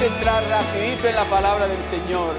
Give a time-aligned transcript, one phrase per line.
[0.00, 2.34] A entrar rapidito en la palabra del Señor.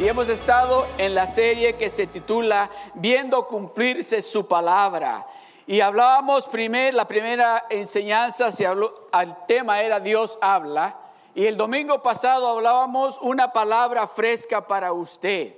[0.00, 5.24] Y hemos estado en la serie que se titula Viendo cumplirse su palabra.
[5.64, 10.96] Y hablábamos primero, la primera enseñanza, se habló, el tema era Dios habla.
[11.36, 15.54] Y el domingo pasado hablábamos una palabra fresca para usted.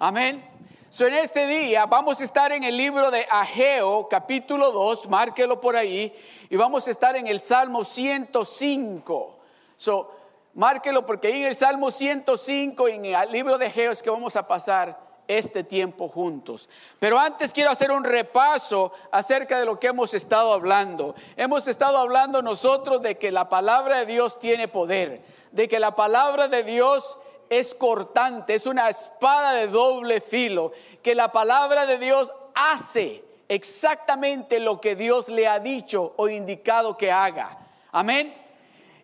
[0.00, 0.44] Amén.
[0.90, 5.60] So, en este día vamos a estar en el libro de Ageo, capítulo 2, márquelo
[5.60, 6.12] por ahí,
[6.50, 9.34] y vamos a estar en el Salmo 105.
[9.76, 10.15] So,
[10.56, 14.34] márquelo porque en el Salmo 105 y en el libro de Ageo es que vamos
[14.36, 16.68] a pasar este tiempo juntos.
[16.98, 21.14] Pero antes quiero hacer un repaso acerca de lo que hemos estado hablando.
[21.36, 25.20] Hemos estado hablando nosotros de que la palabra de Dios tiene poder,
[25.52, 27.18] de que la palabra de Dios
[27.50, 34.58] es cortante, es una espada de doble filo, que la palabra de Dios hace exactamente
[34.58, 37.58] lo que Dios le ha dicho o indicado que haga.
[37.92, 38.45] Amén.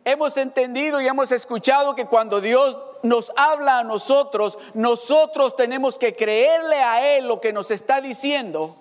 [0.05, 6.17] Hemos entendido y hemos escuchado que cuando Dios nos habla a nosotros, nosotros tenemos que
[6.17, 8.77] creerle a Él lo que nos está diciendo,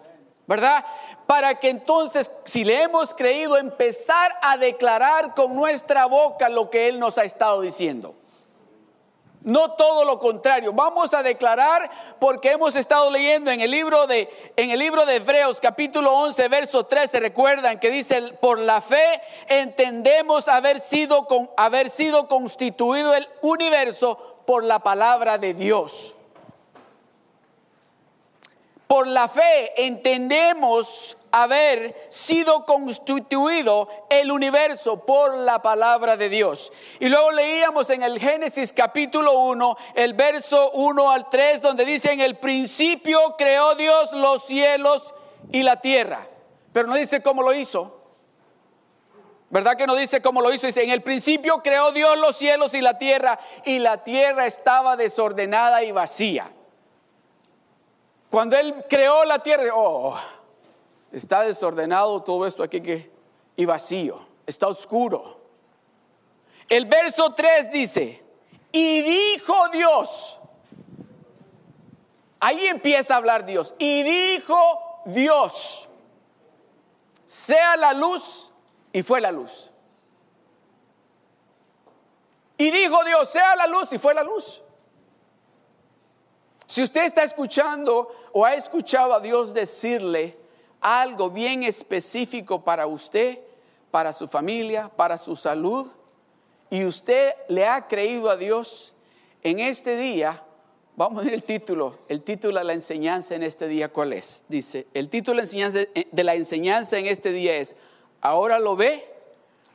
[0.48, 0.84] ¿verdad?
[1.28, 6.88] Para que entonces, si le hemos creído, empezar a declarar con nuestra boca lo que
[6.88, 8.16] Él nos ha estado diciendo.
[9.44, 10.72] No todo lo contrario.
[10.72, 11.90] Vamos a declarar
[12.20, 16.48] porque hemos estado leyendo en el libro de en el libro de Hebreos capítulo 11
[16.48, 23.28] verso 13 recuerdan que dice por la fe entendemos haber sido haber sido constituido el
[23.42, 26.14] universo por la palabra de Dios.
[28.86, 36.72] Por la fe entendemos haber sido constituido el universo por la palabra de Dios.
[37.00, 42.12] Y luego leíamos en el Génesis capítulo 1, el verso 1 al 3, donde dice,
[42.12, 45.14] en el principio creó Dios los cielos
[45.52, 46.28] y la tierra.
[46.74, 47.98] Pero no dice cómo lo hizo.
[49.50, 50.68] ¿Verdad que no dice cómo lo hizo?
[50.68, 54.96] Dice, en el principio creó Dios los cielos y la tierra, y la tierra estaba
[54.96, 56.50] desordenada y vacía.
[58.30, 60.18] Cuando Él creó la tierra, oh,
[61.12, 63.12] está desordenado todo esto aquí que,
[63.56, 65.40] y vacío, está oscuro.
[66.70, 68.24] El verso 3 dice,
[68.72, 70.40] y dijo Dios,
[72.40, 74.58] ahí empieza a hablar Dios, y dijo
[75.06, 75.88] Dios,
[77.26, 78.52] sea la luz,
[78.94, 79.70] y fue la luz.
[82.58, 84.62] Y dijo Dios, sea la luz, y fue la luz.
[86.66, 90.41] Si usted está escuchando o ha escuchado a Dios decirle
[90.82, 93.40] algo bien específico para usted,
[93.92, 95.88] para su familia, para su salud,
[96.70, 98.94] y usted le ha creído a Dios,
[99.44, 100.44] en este día,
[100.96, 104.44] vamos a ver el título, el título de la enseñanza en este día, ¿cuál es?
[104.48, 107.76] Dice, el título de la enseñanza en este día es,
[108.22, 109.06] ahora lo ve,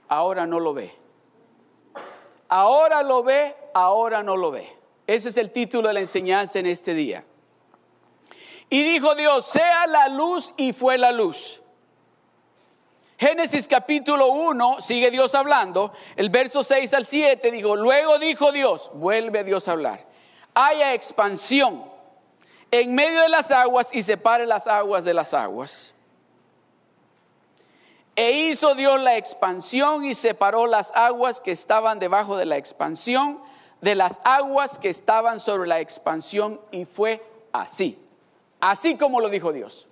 [0.09, 0.93] ahora no lo ve.
[2.49, 4.69] Ahora lo ve, ahora no lo ve.
[5.07, 7.25] Ese es el título de la enseñanza en este día.
[8.69, 11.61] Y dijo Dios, sea la luz y fue la luz.
[13.19, 18.91] Génesis capítulo 1, sigue Dios hablando, el verso 6 al 7 dijo, luego dijo Dios,
[18.93, 20.05] vuelve Dios a hablar,
[20.53, 21.83] haya expansión
[22.71, 25.95] en medio de las aguas y separe las aguas de las aguas.
[28.17, 33.41] E hizo Dios la expansión y separó las aguas que estaban debajo de la expansión
[33.81, 37.23] de las aguas que estaban sobre la expansión y fue
[37.53, 37.99] así,
[38.61, 39.87] así como lo dijo Dios.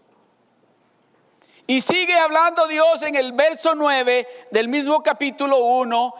[1.66, 6.14] Y sigue hablando Dios en el verso 9 del mismo capítulo 1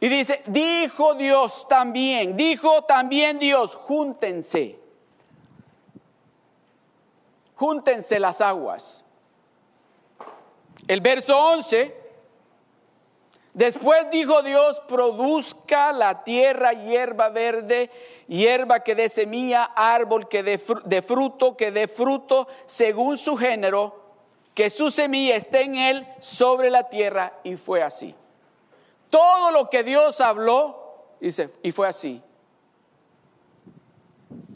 [0.00, 4.78] y dice, dijo Dios también, dijo también Dios, júntense,
[7.56, 9.04] júntense las aguas.
[10.86, 11.97] El verso 11
[13.58, 17.90] Después dijo Dios, produzca la tierra hierba verde,
[18.28, 24.00] hierba que dé semilla, árbol que dé fruto, que dé fruto según su género,
[24.54, 27.32] que su semilla esté en él sobre la tierra.
[27.42, 28.14] Y fue así.
[29.10, 32.22] Todo lo que Dios habló, dice, y fue así.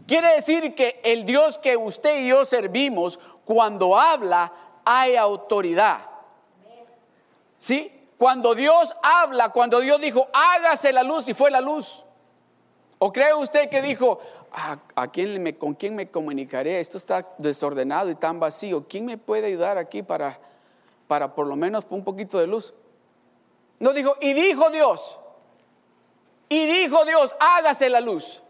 [0.07, 4.53] Quiere decir que el Dios que usted y yo servimos, cuando habla,
[4.85, 6.03] hay autoridad.
[7.59, 7.99] ¿Sí?
[8.23, 12.05] Cuando Dios habla, cuando Dios dijo, hágase la luz y fue la luz.
[13.01, 14.21] ¿O cree usted que dijo,
[14.53, 16.79] ah, ¿a, quién con quién me comunicaré?
[16.79, 18.87] Esto está desordenado y tan vacío.
[18.89, 20.39] ¿Quién me puede ayudar aquí para,
[21.09, 22.73] para por lo menos un poquito de luz?
[23.81, 25.19] No dijo, y dijo Dios,
[26.49, 28.41] y dijo Dios, hágase la luz.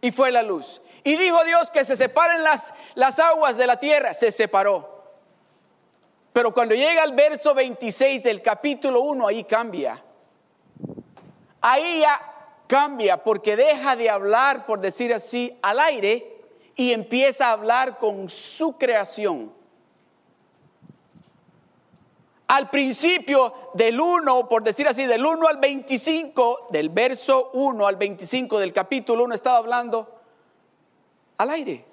[0.00, 0.80] Y fue la luz.
[1.04, 4.14] Y dijo Dios que se separen las, las aguas de la tierra.
[4.14, 4.91] Se separó.
[6.32, 10.02] Pero cuando llega al verso 26 del capítulo 1, ahí cambia.
[11.60, 12.20] ahí ya
[12.66, 16.40] cambia porque deja de hablar, por decir así, al aire
[16.74, 19.52] y empieza a hablar con su creación.
[22.46, 27.96] Al principio del 1, por decir así, del 1 al 25, del verso 1 al
[27.96, 30.08] 25 del capítulo 1, estaba hablando
[31.38, 31.91] al aire.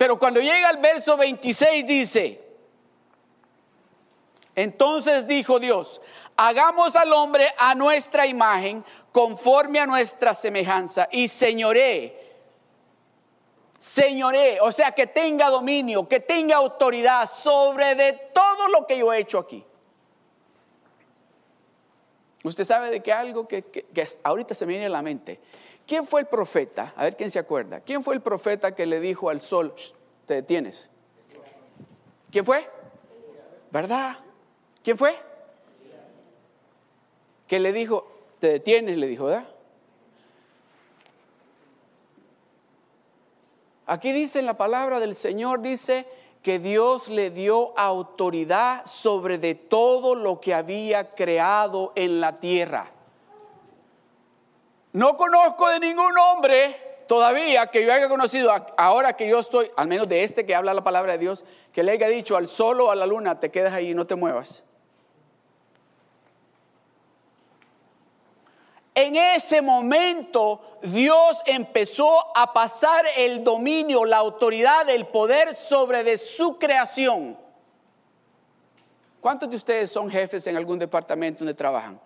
[0.00, 2.40] Pero cuando llega al verso 26 dice,
[4.54, 6.00] entonces dijo Dios,
[6.38, 8.82] hagamos al hombre a nuestra imagen,
[9.12, 12.18] conforme a nuestra semejanza, y señoré,
[13.78, 19.12] señoré, o sea, que tenga dominio, que tenga autoridad sobre de todo lo que yo
[19.12, 19.62] he hecho aquí.
[22.42, 25.38] Usted sabe de que algo que, que, ahorita se me viene a la mente.
[25.90, 26.94] ¿Quién fue el profeta?
[26.94, 27.80] A ver quién se acuerda.
[27.80, 29.74] ¿Quién fue el profeta que le dijo al sol,
[30.24, 30.88] te detienes?
[32.30, 32.64] ¿Quién fue?
[33.72, 34.18] ¿Verdad?
[34.84, 35.18] ¿Quién fue?
[37.48, 38.06] Que le dijo,
[38.38, 39.48] te detienes, le dijo, ¿verdad?
[43.86, 46.06] Aquí dice en la palabra del Señor, dice
[46.40, 52.92] que Dios le dio autoridad sobre de todo lo que había creado en la tierra.
[54.92, 56.76] No conozco de ningún hombre
[57.06, 60.74] todavía que yo haya conocido, ahora que yo estoy, al menos de este que habla
[60.74, 63.50] la palabra de Dios, que le haya dicho al sol o a la luna, te
[63.50, 64.62] quedas ahí y no te muevas.
[68.94, 76.18] En ese momento Dios empezó a pasar el dominio, la autoridad, el poder sobre de
[76.18, 77.38] su creación.
[79.20, 82.00] ¿Cuántos de ustedes son jefes en algún departamento donde trabajan?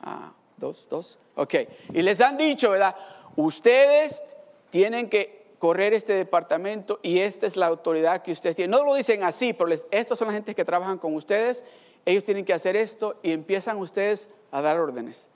[0.00, 1.18] Ah, dos, dos.
[1.34, 1.54] Ok.
[1.92, 2.94] Y les han dicho, ¿verdad?
[3.36, 4.22] Ustedes
[4.70, 8.70] tienen que correr este departamento y esta es la autoridad que ustedes tienen.
[8.70, 11.64] No lo dicen así, pero estos son la gente que trabajan con ustedes.
[12.04, 15.28] Ellos tienen que hacer esto y empiezan ustedes a dar órdenes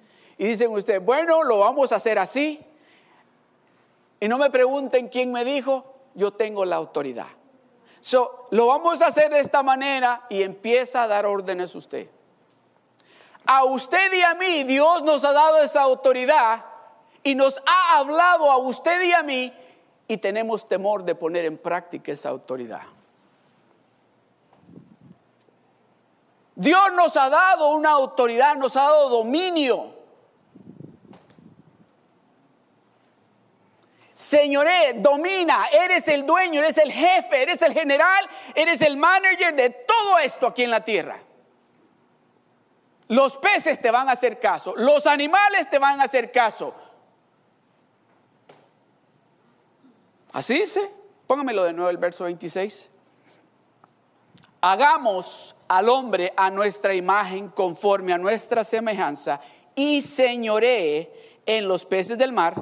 [0.43, 2.61] y dicen ustedes, bueno, lo vamos a hacer así.
[4.19, 7.29] Y no me pregunten quién me dijo, yo tengo la autoridad.
[8.01, 12.09] So, lo vamos a hacer de esta manera y empieza a dar órdenes usted.
[13.47, 16.65] A usted y a mí Dios nos ha dado esa autoridad
[17.23, 19.53] y nos ha hablado a usted y a mí
[20.07, 22.83] y tenemos temor de poner en práctica esa autoridad.
[26.55, 29.95] Dios nos ha dado una autoridad, nos ha dado dominio.
[34.15, 39.71] Señoré, domina, eres el dueño, eres el jefe, eres el general, eres el manager de
[39.71, 41.19] todo esto aquí en la tierra.
[43.13, 46.75] Los peces te van a hacer caso, los animales te van a hacer caso.
[50.33, 50.91] Así dice,
[51.27, 52.89] póngamelo de nuevo el verso 26.
[54.63, 59.41] Hagamos al hombre a nuestra imagen conforme a nuestra semejanza
[59.75, 62.55] y señoré en los peces del mar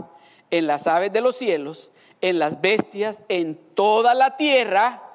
[0.50, 5.10] en las aves de los cielos, en las bestias, en toda la tierra,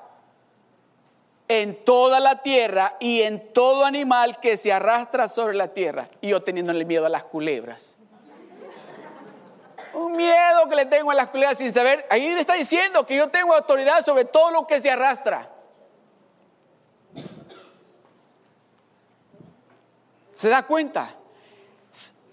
[1.47, 6.07] en toda la tierra y en todo animal que se arrastra sobre la tierra.
[6.21, 7.95] Y yo teniéndole miedo a las culebras.
[9.93, 12.05] Un miedo que le tengo a las culebras sin saber.
[12.09, 15.49] Ahí le está diciendo que yo tengo autoridad sobre todo lo que se arrastra.
[20.33, 21.15] ¿Se da cuenta?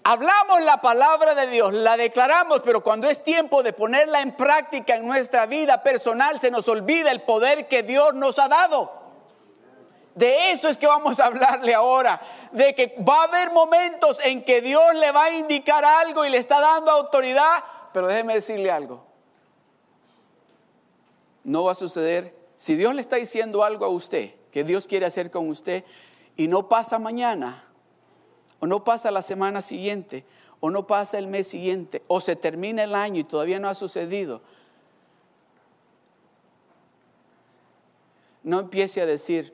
[0.05, 4.95] Hablamos la palabra de Dios, la declaramos, pero cuando es tiempo de ponerla en práctica
[4.95, 9.02] en nuestra vida personal, se nos olvida el poder que Dios nos ha dado.
[10.15, 14.43] De eso es que vamos a hablarle ahora, de que va a haber momentos en
[14.43, 18.69] que Dios le va a indicar algo y le está dando autoridad, pero déjeme decirle
[18.69, 19.03] algo.
[21.43, 25.07] No va a suceder, si Dios le está diciendo algo a usted, que Dios quiere
[25.07, 25.83] hacer con usted,
[26.35, 27.63] y no pasa mañana,
[28.59, 30.25] o no pasa la semana siguiente,
[30.59, 33.73] o no pasa el mes siguiente, o se termina el año y todavía no ha
[33.73, 34.41] sucedido.
[38.43, 39.53] No empiece a decir,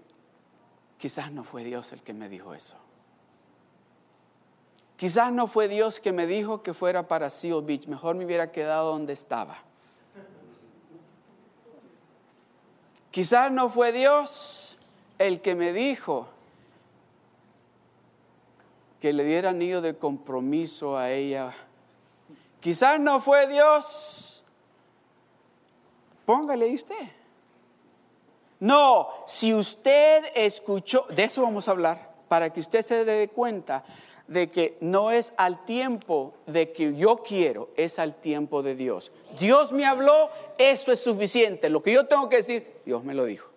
[1.00, 2.76] quizás no fue Dios el que me dijo eso.
[4.98, 8.52] Quizás no fue Dios que me dijo que fuera para Seal Beach, mejor me hubiera
[8.52, 9.58] quedado donde estaba.
[13.10, 14.78] Quizás no fue Dios
[15.18, 16.28] el que me dijo
[19.00, 21.54] que le diera anillo de compromiso a ella.
[22.60, 24.44] Quizás no fue Dios.
[26.26, 27.19] Póngale usted.
[28.60, 33.84] No, si usted escuchó, de eso vamos a hablar, para que usted se dé cuenta
[34.28, 39.12] de que no es al tiempo de que yo quiero, es al tiempo de Dios.
[39.40, 41.70] Dios me habló, eso es suficiente.
[41.70, 43.49] Lo que yo tengo que decir, Dios me lo dijo.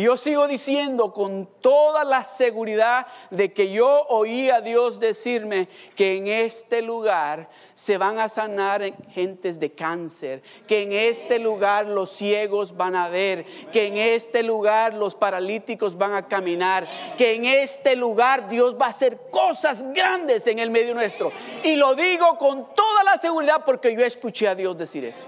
[0.00, 5.68] Y yo sigo diciendo con toda la seguridad de que yo oí a Dios decirme
[5.94, 8.80] que en este lugar se van a sanar
[9.10, 14.42] gentes de cáncer, que en este lugar los ciegos van a ver, que en este
[14.42, 16.88] lugar los paralíticos van a caminar,
[17.18, 21.30] que en este lugar Dios va a hacer cosas grandes en el medio nuestro.
[21.62, 25.26] Y lo digo con toda la seguridad porque yo escuché a Dios decir eso.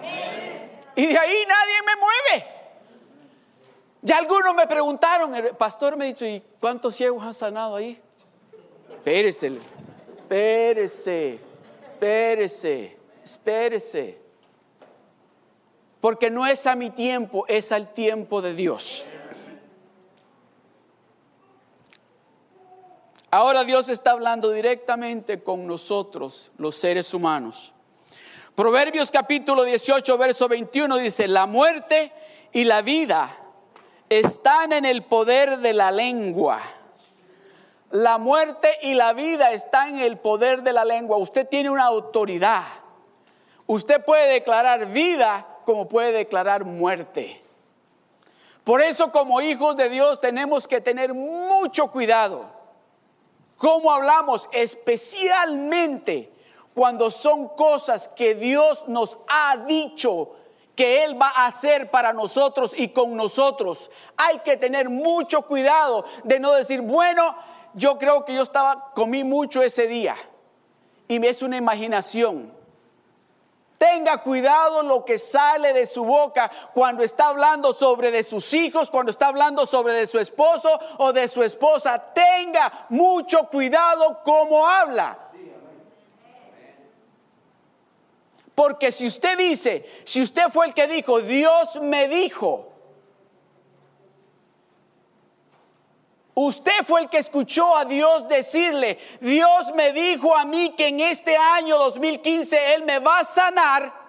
[0.96, 2.61] Y de ahí nadie me mueve.
[4.04, 8.00] Ya algunos me preguntaron, el pastor me dijo, ¿y cuántos ciegos han sanado ahí?
[8.90, 9.60] Espérese,
[10.16, 11.38] espérese,
[11.92, 14.18] espérese, espérese.
[16.00, 19.06] Porque no es a mi tiempo, es al tiempo de Dios.
[23.30, 27.72] Ahora Dios está hablando directamente con nosotros, los seres humanos.
[28.56, 32.12] Proverbios capítulo 18, verso 21 dice, la muerte
[32.52, 33.38] y la vida
[34.18, 36.60] están en el poder de la lengua.
[37.90, 41.18] La muerte y la vida están en el poder de la lengua.
[41.18, 42.64] Usted tiene una autoridad.
[43.66, 47.42] Usted puede declarar vida como puede declarar muerte.
[48.64, 52.46] Por eso como hijos de Dios tenemos que tener mucho cuidado.
[53.56, 54.48] ¿Cómo hablamos?
[54.52, 56.32] Especialmente
[56.74, 60.30] cuando son cosas que Dios nos ha dicho
[60.74, 63.90] que Él va a hacer para nosotros y con nosotros.
[64.16, 67.36] Hay que tener mucho cuidado de no decir, bueno,
[67.74, 70.16] yo creo que yo estaba, comí mucho ese día
[71.08, 72.52] y es una imaginación.
[73.78, 78.88] Tenga cuidado lo que sale de su boca cuando está hablando sobre de sus hijos,
[78.90, 81.98] cuando está hablando sobre de su esposo o de su esposa.
[82.14, 85.18] Tenga mucho cuidado cómo habla.
[88.54, 92.72] Porque si usted dice, si usted fue el que dijo, Dios me dijo,
[96.34, 101.00] Usted fue el que escuchó a Dios decirle, Dios me dijo a mí que en
[101.00, 104.01] este año 2015 Él me va a sanar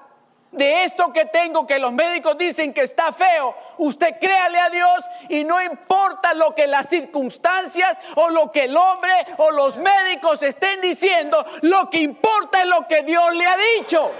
[0.54, 5.06] de esto que tengo, que los médicos dicen que está feo, usted créale a Dios
[5.30, 10.42] y no importa lo que las circunstancias o lo que el hombre o los médicos
[10.44, 14.12] estén diciendo, lo que importa es lo que Dios le ha dicho.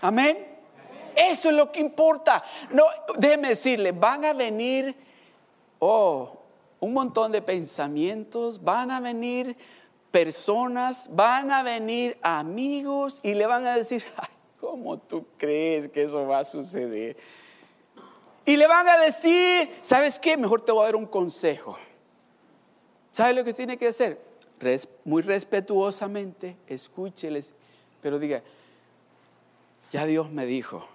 [0.00, 0.46] Amén.
[1.14, 2.44] Eso es lo que importa.
[2.70, 2.84] No,
[3.16, 4.94] déjeme decirle, van a venir,
[5.80, 6.32] oh,
[6.80, 9.56] un montón de pensamientos, van a venir
[10.10, 14.04] personas, van a venir amigos y le van a decir,
[14.60, 17.16] ¿cómo tú crees que eso va a suceder?
[18.44, 20.36] Y le van a decir, ¿sabes qué?
[20.36, 21.76] Mejor te voy a dar un consejo.
[23.12, 24.28] ¿Sabes lo que tiene que hacer?
[25.04, 27.54] muy respetuosamente, escúcheles,
[28.02, 28.42] pero diga,
[29.92, 30.86] ya Dios me dijo,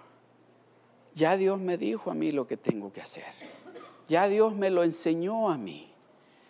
[1.14, 3.24] ya Dios me dijo a mí lo que tengo que hacer,
[4.08, 5.93] ya Dios me lo enseñó a mí.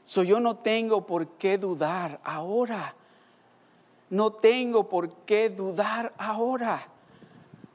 [0.04, 2.94] So yo no tengo por qué dudar ahora.
[4.10, 6.86] No tengo por qué dudar ahora.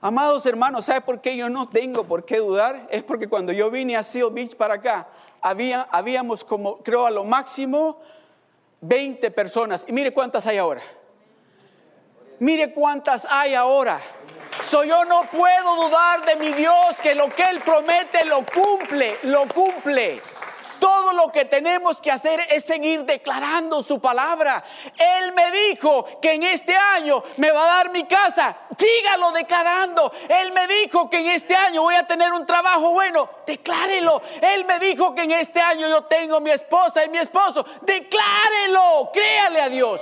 [0.01, 2.87] Amados hermanos, ¿sabe por qué yo no tengo por qué dudar?
[2.89, 5.07] Es porque cuando yo vine a Seal Beach para acá,
[5.41, 7.99] había, habíamos como, creo a lo máximo,
[8.81, 9.83] 20 personas.
[9.87, 10.81] Y mire cuántas hay ahora.
[12.39, 13.99] Mire cuántas hay ahora.
[14.69, 19.17] So yo no puedo dudar de mi Dios que lo que Él promete lo cumple,
[19.23, 20.21] lo cumple.
[20.79, 24.63] Todo lo que tenemos que hacer es seguir declarando su palabra.
[24.97, 28.55] Él me dijo que en este año me va a dar mi casa.
[28.77, 30.11] Sígalo declarando.
[30.27, 33.29] Él me dijo que en este año voy a tener un trabajo bueno.
[33.45, 34.21] Declárelo.
[34.41, 37.65] Él me dijo que en este año yo tengo mi esposa y mi esposo.
[37.81, 39.11] Declárelo.
[39.13, 40.01] Créale a Dios.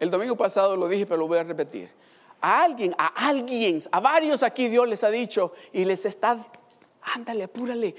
[0.00, 1.97] El domingo pasado lo dije, pero lo voy a repetir.
[2.40, 6.38] A alguien, a alguien, a varios aquí Dios les ha dicho y les está,
[7.02, 7.94] ándale, apúrale.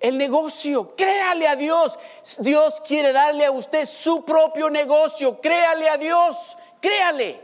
[0.00, 1.98] El negocio, créale a Dios.
[2.38, 5.38] Dios quiere darle a usted su propio negocio.
[5.42, 6.38] Créale a Dios,
[6.80, 7.38] créale.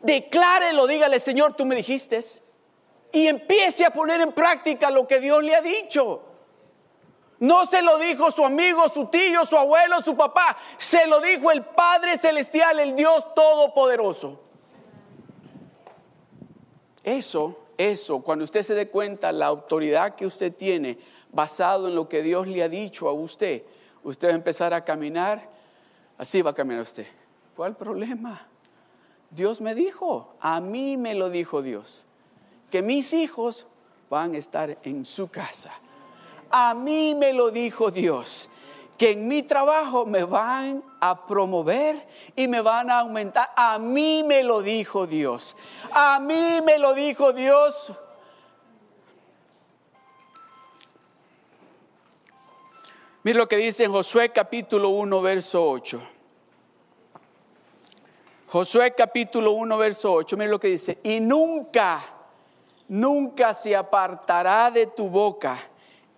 [0.00, 2.20] Declárelo, dígale, Señor, tú me dijiste.
[3.12, 6.22] Y empiece a poner en práctica lo que Dios le ha dicho.
[7.40, 10.56] No se lo dijo su amigo, su tío, su abuelo, su papá.
[10.78, 14.49] Se lo dijo el Padre Celestial, el Dios Todopoderoso.
[17.02, 20.98] Eso, eso, cuando usted se dé cuenta la autoridad que usted tiene
[21.32, 23.62] basado en lo que Dios le ha dicho a usted,
[24.02, 25.48] usted va a empezar a caminar,
[26.18, 27.06] así va a caminar usted.
[27.56, 28.46] ¿Cuál problema?
[29.30, 32.02] Dios me dijo, a mí me lo dijo Dios,
[32.70, 33.66] que mis hijos
[34.08, 35.72] van a estar en su casa.
[36.50, 38.48] A mí me lo dijo Dios
[39.00, 43.50] que en mi trabajo me van a promover y me van a aumentar.
[43.56, 45.56] A mí me lo dijo Dios.
[45.90, 47.94] A mí me lo dijo Dios.
[53.22, 56.02] Mira lo que dice en Josué capítulo 1, verso 8.
[58.48, 60.36] Josué capítulo 1, verso 8.
[60.36, 60.98] Mira lo que dice.
[61.02, 62.04] Y nunca,
[62.86, 65.58] nunca se apartará de tu boca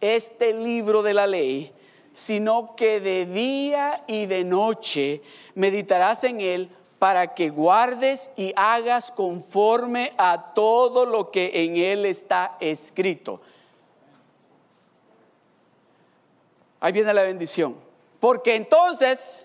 [0.00, 1.72] este libro de la ley,
[2.14, 5.22] sino que de día y de noche
[5.54, 12.06] meditarás en él para que guardes y hagas conforme a todo lo que en él
[12.06, 13.40] está escrito.
[16.80, 17.76] Ahí viene la bendición.
[18.20, 19.44] Porque entonces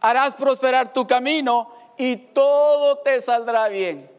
[0.00, 4.10] harás prosperar tu camino y todo te saldrá bien.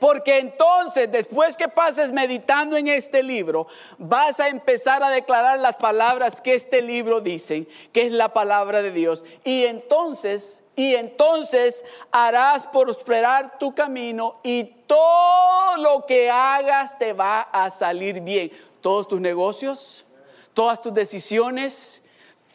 [0.00, 3.66] Porque entonces, después que pases meditando en este libro,
[3.98, 8.80] vas a empezar a declarar las palabras que este libro dice, que es la palabra
[8.80, 9.22] de Dios.
[9.44, 17.42] Y entonces, y entonces harás prosperar tu camino y todo lo que hagas te va
[17.42, 18.50] a salir bien.
[18.80, 20.06] Todos tus negocios,
[20.54, 22.02] todas tus decisiones,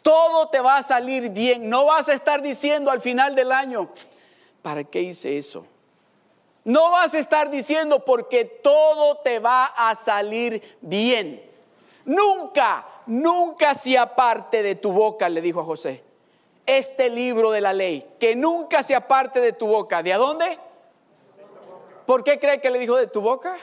[0.02, 1.70] todo te va a salir bien.
[1.70, 3.88] No vas a estar diciendo al final del año,
[4.62, 5.64] ¿para qué hice eso?
[6.66, 11.40] No vas a estar diciendo porque todo te va a salir bien.
[12.04, 16.02] Nunca, nunca se aparte de tu boca, le dijo a José,
[16.66, 20.02] este libro de la ley, que nunca se aparte de tu boca.
[20.02, 20.58] ¿De dónde?
[22.04, 23.56] ¿Por qué cree que le dijo de tu boca?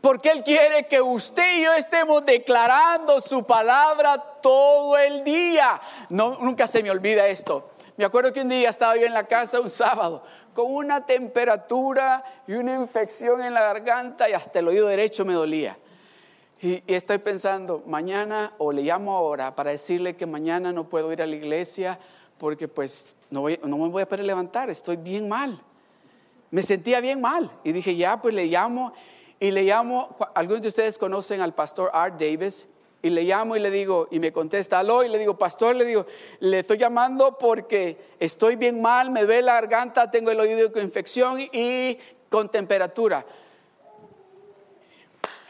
[0.00, 5.80] Porque Él quiere que usted y yo estemos declarando su palabra todo el día.
[6.10, 7.70] No, nunca se me olvida esto.
[7.96, 10.22] Me acuerdo que un día estaba yo en la casa un sábado
[10.56, 15.34] con una temperatura y una infección en la garganta y hasta el oído derecho me
[15.34, 15.76] dolía.
[16.62, 21.20] Y, estoy pensando, mañana o le llamo ahora para decirle que mañana no puedo ir
[21.20, 22.00] a la iglesia
[22.38, 25.60] porque pues no, no me voy a poder levantar, estoy bien mal.
[26.50, 28.94] Me sentía bien mal y dije, ya, pues le llamo
[29.38, 32.66] y le llamo, algunos de ustedes conocen al pastor Art Davis,
[33.02, 35.84] y le llamo y le digo, y me contesta, aló, y le digo, pastor, le
[35.84, 36.06] digo,
[36.40, 40.82] le estoy llamando porque estoy bien mal, me duele la garganta, tengo el oído con
[40.82, 43.24] infección y con temperatura.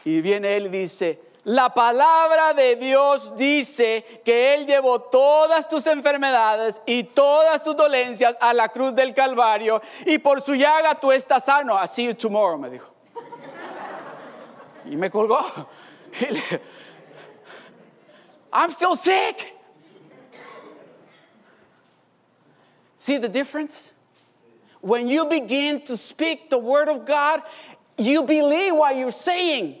[0.05, 5.87] Y viene él y dice, la palabra de Dios dice que Él llevó todas tus
[5.87, 11.09] enfermedades y todas tus dolencias a la cruz del Calvario y por su llaga tú
[11.09, 11.81] estás sano.
[11.81, 12.87] I see you tomorrow, me dijo.
[14.89, 15.39] Y me colgó.
[18.57, 19.53] I'm still sick.
[22.95, 23.91] See the difference?
[24.81, 27.43] When you begin to speak the word of God,
[27.97, 29.77] you believe what you're saying.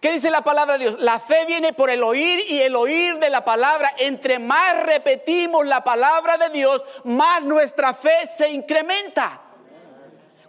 [0.00, 0.96] ¿Qué dice la palabra de Dios?
[1.00, 3.92] La fe viene por el oír y el oír de la palabra.
[3.98, 9.42] Entre más repetimos la palabra de Dios, más nuestra fe se incrementa.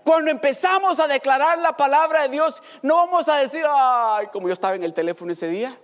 [0.06, 4.54] Cuando empezamos a declarar la palabra de Dios, no vamos a decir, ay, como yo
[4.54, 5.78] estaba en el teléfono ese día.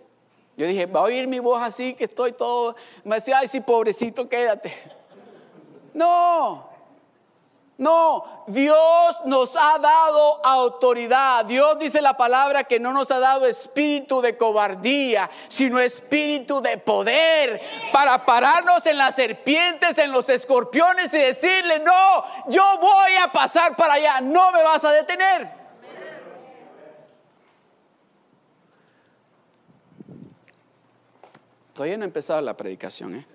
[0.56, 2.76] Yo dije, va a oír mi voz así, que estoy todo.
[3.04, 4.74] Me decía, ay, sí, pobrecito, quédate.
[5.94, 6.74] No,
[7.78, 11.44] no, Dios nos ha dado autoridad.
[11.46, 16.78] Dios dice la palabra que no nos ha dado espíritu de cobardía, sino espíritu de
[16.78, 17.62] poder
[17.92, 23.76] para pararnos en las serpientes, en los escorpiones y decirle, no, yo voy a pasar
[23.76, 25.63] para allá, no me vas a detener.
[31.74, 33.26] Todavía no he empezado la predicación, ¿eh?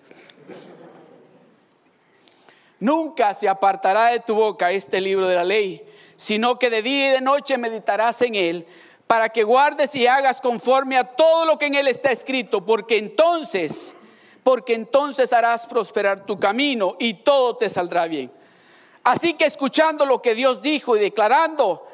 [2.80, 5.84] Nunca se apartará de tu boca este libro de la ley,
[6.16, 8.66] sino que de día y de noche meditarás en él,
[9.08, 12.98] para que guardes y hagas conforme a todo lo que en él está escrito, porque
[12.98, 13.94] entonces,
[14.44, 18.30] porque entonces harás prosperar tu camino y todo te saldrá bien.
[19.02, 21.84] Así que escuchando lo que Dios dijo y declarando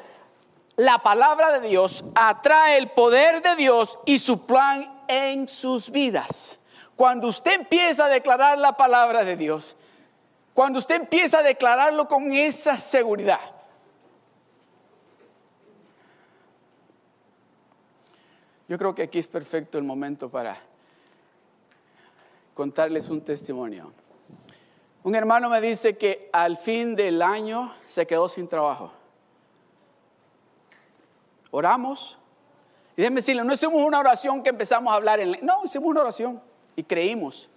[0.75, 6.59] la palabra de Dios, atrae el poder de Dios y su plan en sus vidas.
[6.95, 9.75] Cuando usted empieza a declarar la palabra de Dios,
[10.53, 13.41] cuando usted empieza a declararlo con esa seguridad.
[18.67, 20.57] Yo creo que aquí es perfecto el momento para
[22.53, 23.91] contarles un testimonio.
[25.03, 28.91] Un hermano me dice que al fin del año se quedó sin trabajo.
[31.51, 32.17] Oramos.
[32.97, 35.37] Y déjenme decirle, no hicimos una oración que empezamos a hablar en...
[35.45, 36.41] No, hicimos una oración
[36.75, 37.49] y creímos.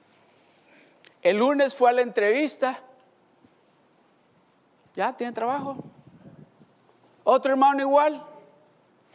[1.22, 2.82] El lunes fue a la entrevista
[4.98, 5.76] ya tiene trabajo.
[7.22, 8.20] Otro hermano igual,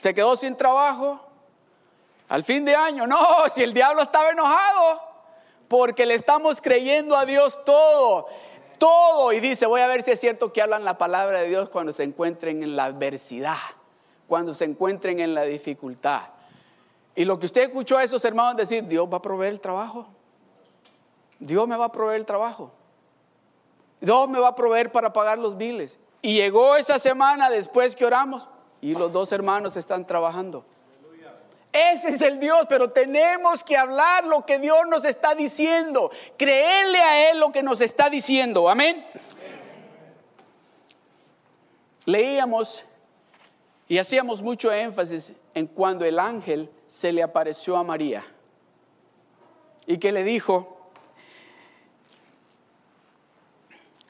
[0.02, 1.20] se quedó sin trabajo.
[2.30, 3.20] Al fin de año, no,
[3.54, 5.02] si el diablo estaba enojado,
[5.68, 8.28] porque le estamos creyendo a Dios todo.
[8.78, 9.34] Todo.
[9.34, 11.92] Y dice, voy a ver si es cierto que hablan la palabra de Dios cuando
[11.92, 13.58] se encuentren en la adversidad,
[14.28, 16.24] cuando se encuentren en la dificultad.
[17.16, 20.08] Y lo que usted escuchó a esos hermanos decir, Dios va a proveer el trabajo.
[21.40, 22.72] Dios me va a proveer el trabajo.
[24.02, 26.00] Dios me va a proveer para pagar los biles.
[26.22, 28.48] Y llegó esa semana después que oramos
[28.82, 30.66] y los dos hermanos están trabajando.
[31.72, 37.00] Ese es el Dios, pero tenemos que hablar lo que Dios nos está diciendo, creerle
[37.00, 38.70] a Él lo que nos está diciendo.
[38.70, 39.04] Amén.
[42.06, 42.86] Leíamos
[43.88, 48.26] y hacíamos mucho énfasis en cuando el ángel se le apareció a María
[49.86, 50.78] y que le dijo,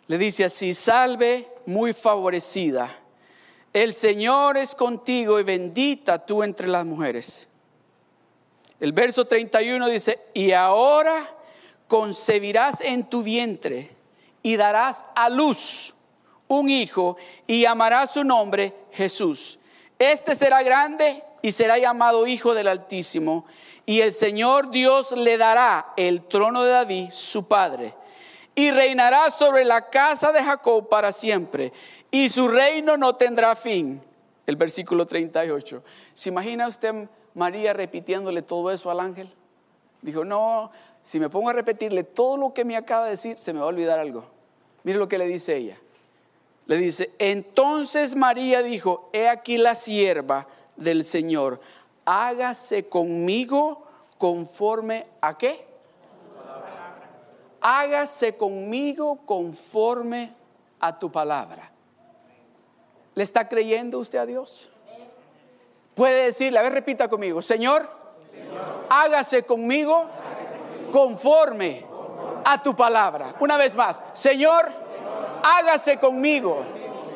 [0.07, 2.99] le dice así, salve muy favorecida,
[3.71, 7.47] el Señor es contigo y bendita tú entre las mujeres.
[8.79, 11.27] El verso 31 dice, y ahora
[11.87, 13.89] concebirás en tu vientre
[14.43, 15.93] y darás a luz
[16.47, 19.57] un hijo y llamarás su nombre Jesús.
[20.11, 23.45] Este será grande y será llamado Hijo del Altísimo,
[23.85, 27.93] y el Señor Dios le dará el trono de David, su padre,
[28.53, 31.71] y reinará sobre la casa de Jacob para siempre,
[32.11, 34.01] y su reino no tendrá fin.
[34.45, 35.81] El versículo 38.
[36.13, 39.33] ¿Se imagina usted María repitiéndole todo eso al ángel?
[40.01, 40.69] Dijo, no,
[41.01, 43.65] si me pongo a repetirle todo lo que me acaba de decir, se me va
[43.65, 44.25] a olvidar algo.
[44.83, 45.77] Mire lo que le dice ella.
[46.65, 50.47] Le dice, entonces María dijo, he aquí la sierva
[50.77, 51.59] del Señor,
[52.05, 53.85] hágase conmigo
[54.17, 55.67] conforme a qué?
[57.59, 60.33] Hágase conmigo conforme
[60.79, 61.71] a tu palabra.
[63.15, 64.69] ¿Le está creyendo usted a Dios?
[65.95, 67.89] Puede decirle, a ver, repita conmigo, Señor,
[68.89, 70.05] hágase conmigo
[70.91, 71.85] conforme
[72.43, 73.35] a tu palabra.
[73.39, 74.82] Una vez más, Señor,
[75.43, 76.63] hágase conmigo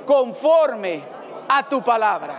[0.05, 1.03] conforme
[1.47, 2.37] a tu palabra.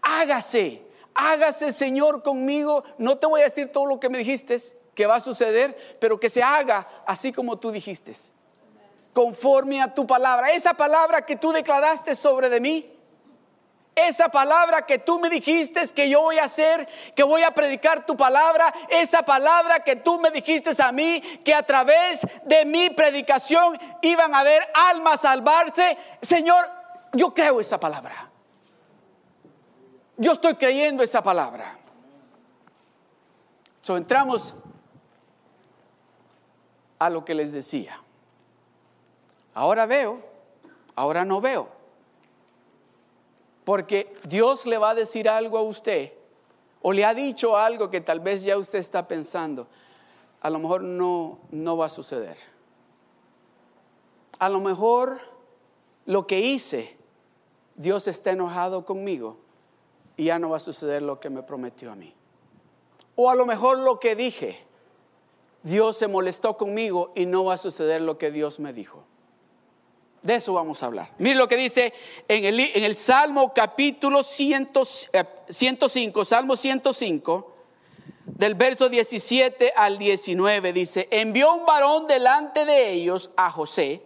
[0.00, 0.82] Hágase,
[1.14, 2.82] hágase Señor conmigo.
[2.98, 4.58] No te voy a decir todo lo que me dijiste
[4.94, 8.12] que va a suceder, pero que se haga así como tú dijiste.
[9.12, 10.52] Conforme a tu palabra.
[10.52, 12.93] Esa palabra que tú declaraste sobre de mí,
[13.94, 18.04] esa palabra que tú me dijiste que yo voy a hacer, que voy a predicar
[18.04, 22.90] tu palabra, esa palabra que tú me dijiste a mí, que a través de mi
[22.90, 25.96] predicación iban a ver almas salvarse.
[26.22, 26.68] Señor,
[27.12, 28.30] yo creo esa palabra.
[30.16, 31.78] Yo estoy creyendo esa palabra.
[33.82, 34.54] So, entramos
[36.98, 38.00] a lo que les decía.
[39.52, 40.20] Ahora veo,
[40.96, 41.73] ahora no veo.
[43.64, 46.12] Porque Dios le va a decir algo a usted
[46.82, 49.66] o le ha dicho algo que tal vez ya usted está pensando.
[50.40, 52.36] A lo mejor no, no va a suceder.
[54.38, 55.18] A lo mejor
[56.04, 56.94] lo que hice,
[57.76, 59.38] Dios está enojado conmigo
[60.16, 62.14] y ya no va a suceder lo que me prometió a mí.
[63.16, 64.58] O a lo mejor lo que dije,
[65.62, 69.04] Dios se molestó conmigo y no va a suceder lo que Dios me dijo.
[70.24, 71.10] De eso vamos a hablar.
[71.18, 71.92] Mire lo que dice
[72.26, 77.52] en el, en el Salmo capítulo 105, eh, Salmo 105,
[78.24, 84.00] del verso 17 al 19, dice, envió un varón delante de ellos a José,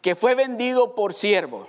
[0.00, 1.68] que fue vendido por siervo.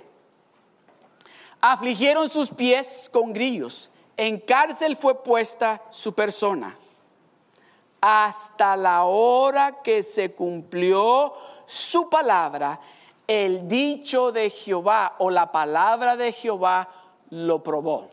[1.60, 6.78] Afligieron sus pies con grillos, en cárcel fue puesta su persona,
[8.00, 11.34] hasta la hora que se cumplió
[11.66, 12.80] su palabra
[13.30, 16.88] el dicho de Jehová o la palabra de Jehová
[17.30, 18.08] lo probó.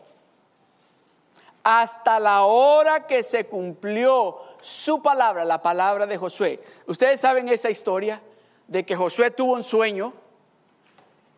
[1.64, 6.60] Hasta la hora que se cumplió su palabra, la palabra de Josué.
[6.86, 8.22] Ustedes saben esa historia
[8.68, 10.12] de que Josué tuvo un sueño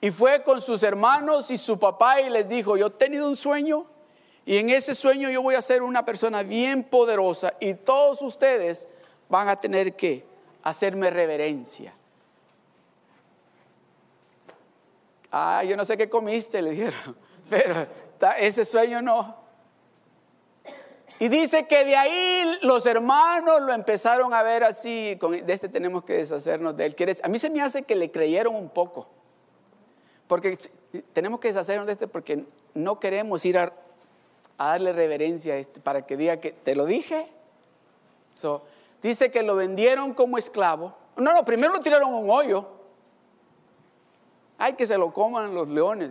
[0.03, 3.37] y fue con sus hermanos y su papá y les dijo, yo he tenido un
[3.37, 3.87] sueño
[4.45, 8.87] y en ese sueño yo voy a ser una persona bien poderosa y todos ustedes
[9.31, 10.23] van a tener que
[10.63, 11.95] hacerme reverencia.
[15.31, 17.17] Ah, yo no sé qué comiste, le dijeron,
[17.51, 17.87] pero
[18.39, 19.37] ese sueño no.
[21.21, 26.03] Y dice que de ahí los hermanos lo empezaron a ver así, de este tenemos
[26.03, 27.19] que deshacernos de él.
[27.23, 29.07] A mí se me hace que le creyeron un poco,
[30.27, 30.57] porque
[31.13, 33.73] tenemos que deshacernos de este porque no queremos ir a,
[34.57, 37.31] darle reverencia a este para que diga que te lo dije.
[39.03, 40.95] dice que lo vendieron como esclavo.
[41.17, 42.80] No, no, primero lo tiraron un hoyo.
[44.63, 46.11] Ay, que se lo coman los leones.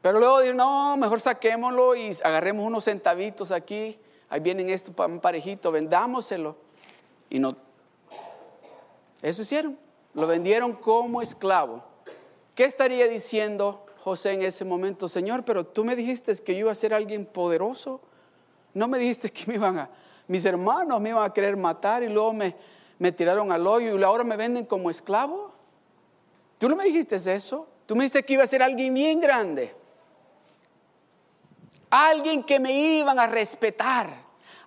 [0.00, 3.98] Pero luego dijeron, no, mejor saquémoslo y agarremos unos centavitos aquí.
[4.28, 6.54] Ahí vienen esto para un parejito, vendámoselo.
[7.30, 7.56] Y no.
[9.22, 9.76] Eso hicieron.
[10.14, 11.82] Lo vendieron como esclavo.
[12.54, 15.08] ¿Qué estaría diciendo José en ese momento?
[15.08, 18.00] Señor, pero tú me dijiste que yo iba a ser alguien poderoso.
[18.72, 19.90] No me dijiste que me iban a,
[20.28, 22.54] mis hermanos me iban a querer matar y luego me,
[23.00, 25.55] me tiraron al hoyo y ahora me venden como esclavo.
[26.58, 27.66] Tú no me dijiste eso.
[27.86, 29.74] Tú me dijiste que iba a ser alguien bien grande.
[31.90, 34.10] Alguien que me iban a respetar.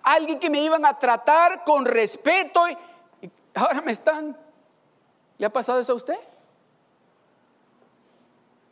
[0.02, 2.68] Alguien que me iban a tratar con respeto.
[2.68, 4.36] Y, ahora me están.
[5.38, 6.18] ¿Le ha pasado eso a usted?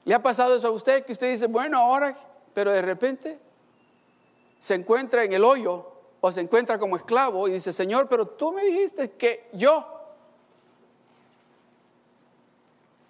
[0.04, 2.16] ¿Le ha pasado eso a usted que usted dice, bueno, ahora,
[2.54, 3.38] pero de repente
[4.60, 5.86] se encuentra en el hoyo
[6.20, 9.97] o se encuentra como esclavo y dice, Señor, pero tú me dijiste que yo.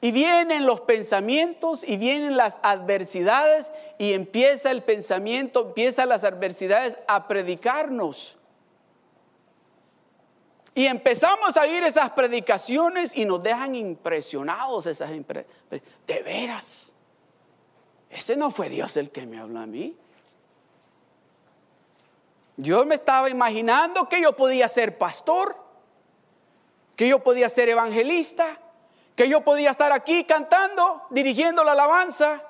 [0.01, 6.97] Y vienen los pensamientos y vienen las adversidades y empieza el pensamiento, empiezan las adversidades
[7.09, 8.37] a predicarnos.
[10.75, 16.93] Y empezamos a oír esas predicaciones y nos dejan impresionados esas De veras,
[18.11, 19.97] ese no fue Dios el que me habló a mí.
[22.57, 25.57] Yo me estaba imaginando que yo podía ser pastor,
[26.95, 28.61] que yo podía ser evangelista,
[29.19, 32.41] que yo podía estar aquí cantando, dirigiendo la alabanza,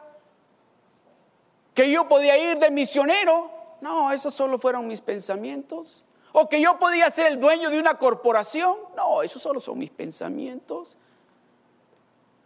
[1.73, 3.51] que yo podía ir de misionero.
[3.81, 6.05] No, esos solo fueron mis pensamientos.
[6.31, 8.77] O que yo podía ser el dueño de una corporación.
[8.95, 10.99] No, esos solo son mis pensamientos.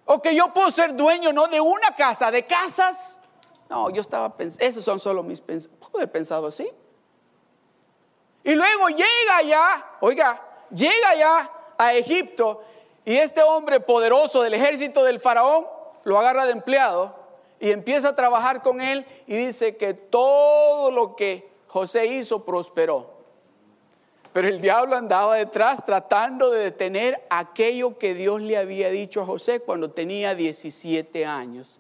[0.04, 3.18] O que yo puedo ser dueño no de una casa, de casas.
[3.68, 5.90] No, yo estaba pensando, esos son solo mis pensamientos.
[5.90, 6.70] ¿Puedo haber pensado así?
[8.44, 12.62] Y luego llega allá, oiga, llega allá a Egipto
[13.04, 15.66] y este hombre poderoso del ejército del faraón
[16.04, 17.14] lo agarra de empleado
[17.58, 23.10] y empieza a trabajar con él y dice que todo lo que José hizo prosperó.
[24.32, 29.26] Pero el diablo andaba detrás tratando de detener aquello que Dios le había dicho a
[29.26, 31.78] José cuando tenía 17 años.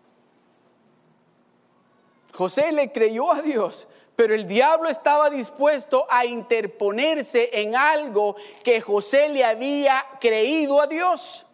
[2.34, 8.80] José le creyó a Dios pero el diablo estaba dispuesto a interponerse en algo que
[8.80, 11.46] José le había creído a Dios.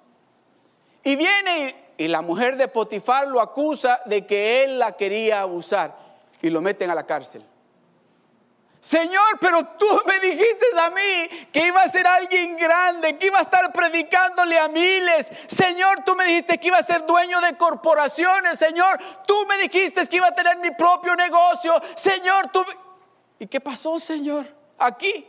[1.04, 5.96] Y viene y la mujer de Potifar lo acusa de que él la quería abusar
[6.40, 7.42] y lo meten a la cárcel.
[8.80, 13.40] Señor, pero tú me dijiste a mí que iba a ser alguien grande, que iba
[13.40, 15.28] a estar predicándole a miles.
[15.48, 18.58] Señor, tú me dijiste que iba a ser dueño de corporaciones.
[18.58, 21.74] Señor, tú me dijiste que iba a tener mi propio negocio.
[21.96, 22.64] Señor, tú...
[23.40, 24.46] ¿Y qué pasó, Señor?
[24.78, 25.26] Aquí.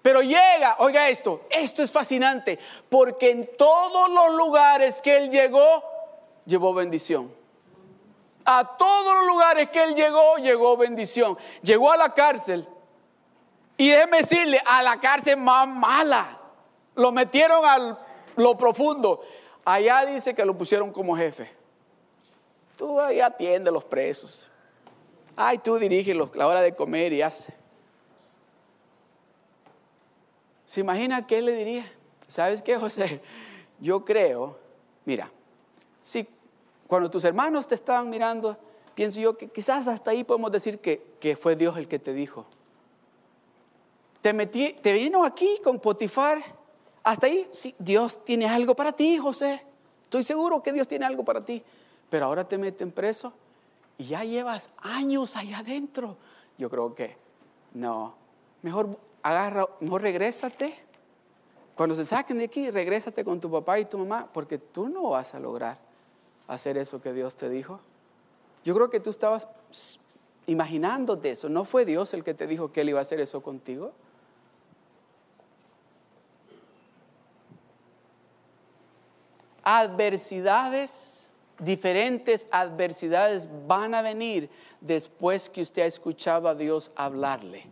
[0.00, 5.82] Pero llega, oiga esto, esto es fascinante, porque en todos los lugares que él llegó,
[6.46, 7.34] llevó bendición.
[8.46, 11.36] A todos los lugares que él llegó, llegó bendición.
[11.62, 12.66] Llegó a la cárcel
[13.80, 16.36] y déjeme decirle, a la cárcel más mala.
[16.96, 17.96] Lo metieron a
[18.34, 19.22] lo profundo.
[19.64, 21.48] Allá dice que lo pusieron como jefe.
[22.76, 24.50] Tú ahí atiende a los presos.
[25.36, 27.54] Ay, tú diriges la hora de comer y hace.
[30.66, 31.90] ¿Se imagina qué le diría?
[32.26, 33.20] ¿Sabes qué, José?
[33.78, 34.58] Yo creo,
[35.04, 35.30] mira,
[36.02, 36.28] si
[36.88, 38.56] cuando tus hermanos te estaban mirando,
[38.96, 42.12] pienso yo que quizás hasta ahí podemos decir que, que fue Dios el que te
[42.12, 42.44] dijo
[44.22, 46.42] te, metí, te vino aquí con Potifar.
[47.02, 49.62] Hasta ahí, sí, Dios tiene algo para ti, José.
[50.02, 51.62] Estoy seguro que Dios tiene algo para ti.
[52.10, 53.32] Pero ahora te meten preso
[53.98, 56.16] y ya llevas años allá adentro.
[56.56, 57.16] Yo creo que
[57.74, 58.14] no.
[58.62, 60.74] Mejor agarra, no regrésate.
[61.74, 65.10] Cuando se saquen de aquí, regrésate con tu papá y tu mamá, porque tú no
[65.10, 65.78] vas a lograr
[66.48, 67.78] hacer eso que Dios te dijo.
[68.64, 69.46] Yo creo que tú estabas
[70.46, 71.48] imaginándote eso.
[71.48, 73.92] ¿No fue Dios el que te dijo que Él iba a hacer eso contigo?
[79.70, 81.28] Adversidades,
[81.58, 84.48] diferentes adversidades van a venir
[84.80, 87.66] después que usted ha escuchado a Dios hablarle.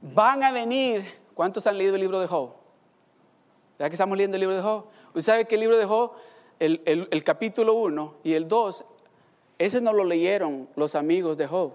[0.00, 2.50] Van a venir, ¿cuántos han leído el libro de Job?
[3.78, 4.86] ¿Verdad que estamos leyendo el libro de Job?
[5.10, 6.14] Usted sabe que el libro de Job,
[6.58, 8.84] el, el capítulo 1 y el 2,
[9.56, 11.74] ese no lo leyeron los amigos de Job.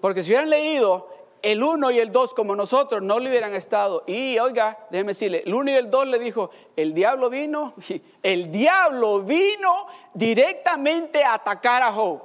[0.00, 1.10] Porque si hubieran leído
[1.52, 4.04] el uno y el dos como nosotros no le hubieran estado.
[4.06, 7.72] Y oiga, déjeme decirle, el uno y el dos le dijo, el diablo vino,
[8.22, 12.20] el diablo vino directamente a atacar a Job.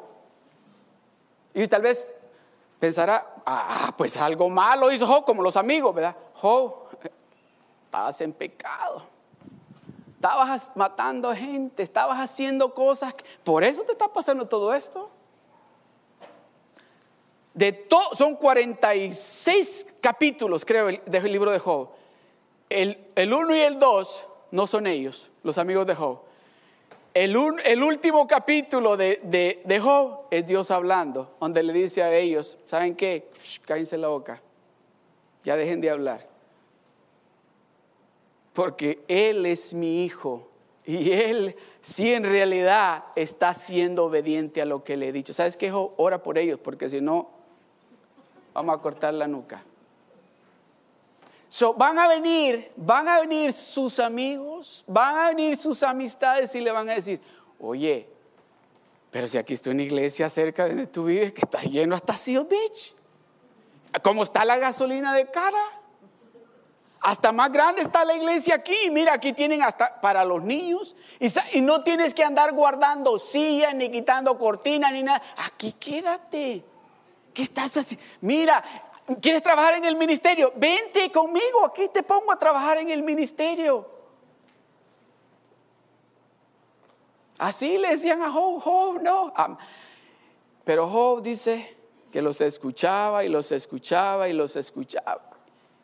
[1.54, 2.06] Y tal vez
[2.82, 6.18] pensará, ah, pues algo malo hizo Job como los amigos, ¿verdad?
[6.34, 6.90] Job,
[7.86, 9.04] estabas en pecado.
[10.16, 13.16] Estabas matando gente, estabas haciendo cosas.
[13.46, 15.10] Por eso te está pasando todo esto.
[17.54, 17.88] De
[18.18, 21.90] son 46 capítulos, creo, del libro de Job.
[22.70, 26.22] El, el 1 y el 2 no son ellos, los amigos de Job.
[27.14, 32.12] El, el último capítulo de, de, de, Job es Dios hablando, donde le dice a
[32.12, 33.30] ellos, ¿saben qué?
[33.66, 34.42] cállense la boca,
[35.44, 36.28] ya dejen de hablar.
[38.54, 40.50] Porque Él es mi hijo
[40.86, 45.34] y Él sí en realidad está siendo obediente a lo que le he dicho.
[45.34, 45.70] ¿Sabes qué?
[45.70, 45.94] Job?
[45.98, 47.43] Ora por ellos, porque si no,
[48.54, 49.64] vamos a cortar la nuca.
[51.50, 56.62] So, van a venir, van a venir sus amigos, van a venir sus amistades y
[56.62, 57.22] le van a decir,
[57.60, 58.08] oye,
[59.14, 62.18] pero si aquí en una iglesia cerca de donde tú vives que está lleno hasta
[62.18, 62.96] Seal Beach.
[64.02, 65.64] ¿Cómo está la gasolina de cara?
[67.00, 68.90] Hasta más grande está la iglesia aquí.
[68.90, 70.96] Mira, aquí tienen hasta para los niños.
[71.52, 75.22] Y no tienes que andar guardando sillas, ni quitando cortinas, ni nada.
[75.38, 76.64] Aquí quédate.
[77.34, 78.06] ¿Qué estás haciendo?
[78.22, 78.64] Mira,
[79.22, 80.54] ¿Quieres trabajar en el ministerio?
[80.56, 83.86] Vente conmigo, aquí te pongo a trabajar en el ministerio.
[87.38, 89.34] Así le decían a Job, Job, no.
[90.64, 91.76] Pero Job dice
[92.12, 95.22] que los escuchaba y los escuchaba y los escuchaba.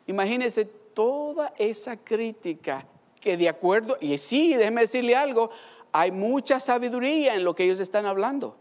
[0.06, 2.86] Imagínense toda esa crítica
[3.20, 5.50] que de acuerdo, y sí, déjeme decirle algo,
[5.92, 8.56] hay mucha sabiduría en lo que ellos están hablando.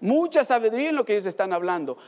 [0.00, 1.98] Mucha sabiduría en lo que ellos están hablando.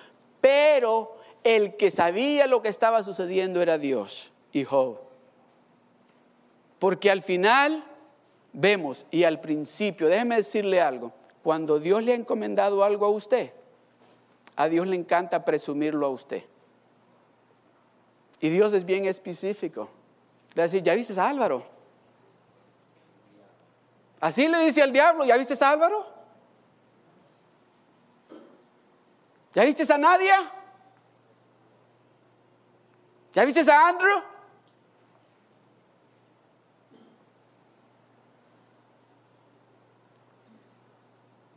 [0.41, 4.99] Pero el que sabía lo que estaba sucediendo era Dios y Job.
[6.79, 7.85] Porque al final
[8.53, 13.53] vemos y al principio, déjeme decirle algo, cuando Dios le ha encomendado algo a usted,
[14.57, 16.43] a Dios le encanta presumirlo a usted.
[18.41, 19.91] Y Dios es bien específico.
[20.55, 21.65] Le dice, ¿ya viste a Álvaro?
[24.21, 26.20] Así le dice al diablo, ¿ya viste a Álvaro?
[29.55, 30.51] ¿Ya viste a Nadia?
[33.33, 34.23] ¿Ya viste a Andrew?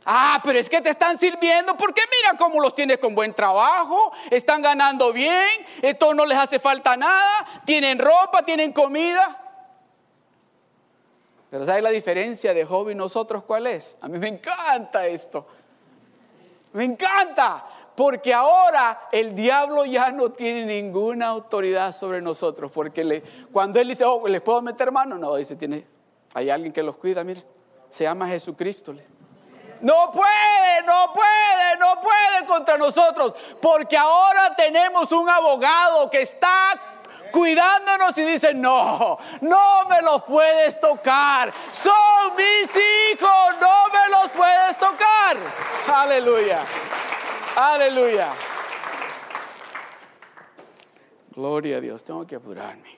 [0.06, 4.12] Ah, pero es que te están sirviendo porque mira cómo los tienes con buen trabajo,
[4.30, 9.40] están ganando bien, esto no les hace falta nada, tienen ropa, tienen comida.
[11.50, 13.96] Pero ¿sabes la diferencia de Job y nosotros cuál es?
[14.02, 15.46] A mí me encanta esto.
[16.74, 17.64] Me encanta.
[17.94, 22.70] Porque ahora el diablo ya no tiene ninguna autoridad sobre nosotros.
[22.72, 25.16] Porque cuando él dice, oh, ¿les puedo meter mano?
[25.16, 25.86] No, dice, tiene,
[26.34, 27.44] hay alguien que los cuida, mire.
[27.90, 28.92] Se llama Jesucristo.
[29.80, 33.34] No puede, no puede, no puede contra nosotros.
[33.60, 36.80] Porque ahora tenemos un abogado que está
[37.30, 41.52] cuidándonos y dice, no, no me los puedes tocar.
[41.70, 45.36] Son mis hijos, no me los puedes tocar.
[45.86, 46.64] Aleluya.
[47.56, 48.32] Aleluya.
[51.34, 52.94] Gloria a Dios, tengo que apurarme.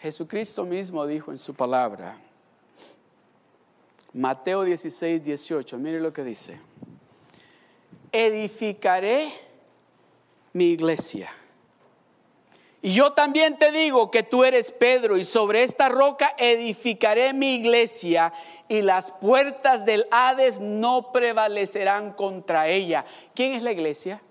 [0.00, 2.16] Jesucristo mismo dijo en su palabra,
[4.14, 6.60] Mateo 16, 18, mire lo que dice,
[8.12, 9.32] edificaré
[10.52, 11.28] mi iglesia
[12.80, 17.56] y yo también te digo que tú eres Pedro y sobre esta roca edificaré mi
[17.56, 18.32] iglesia
[18.68, 23.04] y las puertas del Hades no prevalecerán contra ella.
[23.34, 24.22] ¿Quién es la iglesia?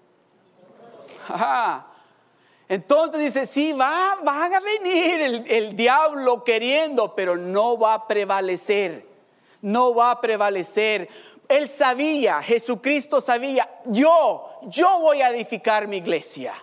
[2.70, 8.08] Entonces dice, sí, va, van a venir el, el diablo queriendo, pero no va a
[8.08, 9.06] prevalecer.
[9.62, 11.10] No va a prevalecer.
[11.50, 16.54] Él sabía, Jesucristo sabía, yo, yo voy a edificar mi iglesia.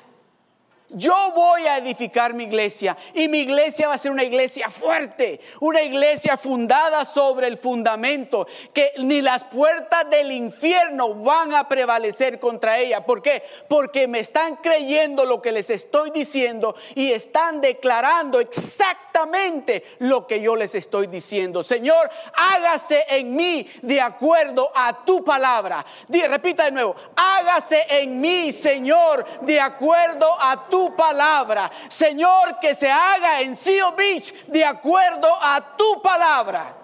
[0.90, 5.40] Yo voy a edificar mi iglesia y mi iglesia va a ser una iglesia fuerte,
[5.61, 12.38] una iglesia fundada sobre el fundamento, que ni las puertas del infierno van a prevalecer
[12.38, 13.04] contra ella.
[13.04, 13.42] ¿Por qué?
[13.67, 20.40] Porque me están creyendo lo que les estoy diciendo y están declarando exactamente lo que
[20.42, 21.63] yo les estoy diciendo.
[21.63, 25.85] Señor, hágase en mí de acuerdo a tu palabra.
[26.08, 31.70] repita de nuevo, hágase en mí, Señor, de acuerdo a tu palabra.
[31.88, 36.77] Señor, que se haga en Seal Beach de acuerdo a tu palabra.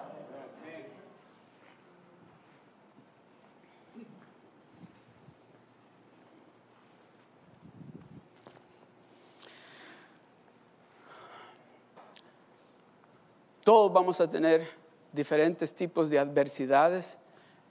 [13.63, 14.67] Todos vamos a tener
[15.13, 17.17] diferentes tipos de adversidades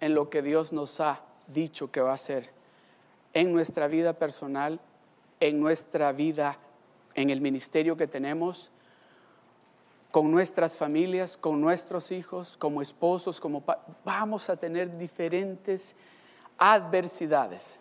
[0.00, 2.48] en lo que Dios nos ha dicho que va a hacer
[3.34, 4.80] en nuestra vida personal
[5.41, 6.59] en nuestra vida,
[7.14, 8.70] en el ministerio que tenemos.
[10.11, 13.62] con nuestras familias, con nuestros hijos, como esposos, como
[14.05, 15.95] vamos a tener diferentes
[16.59, 17.78] adversidades.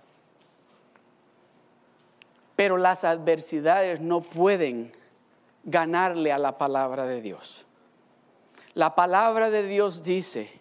[2.55, 4.91] Pero las adversidades no pueden
[5.63, 7.65] ganarle a la palabra de Dios.
[8.75, 10.51] La palabra de Dios dice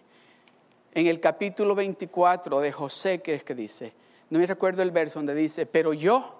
[0.93, 3.93] en el capítulo 24 de José, que es que dice,
[4.29, 6.38] no me recuerdo el verso donde dice, pero yo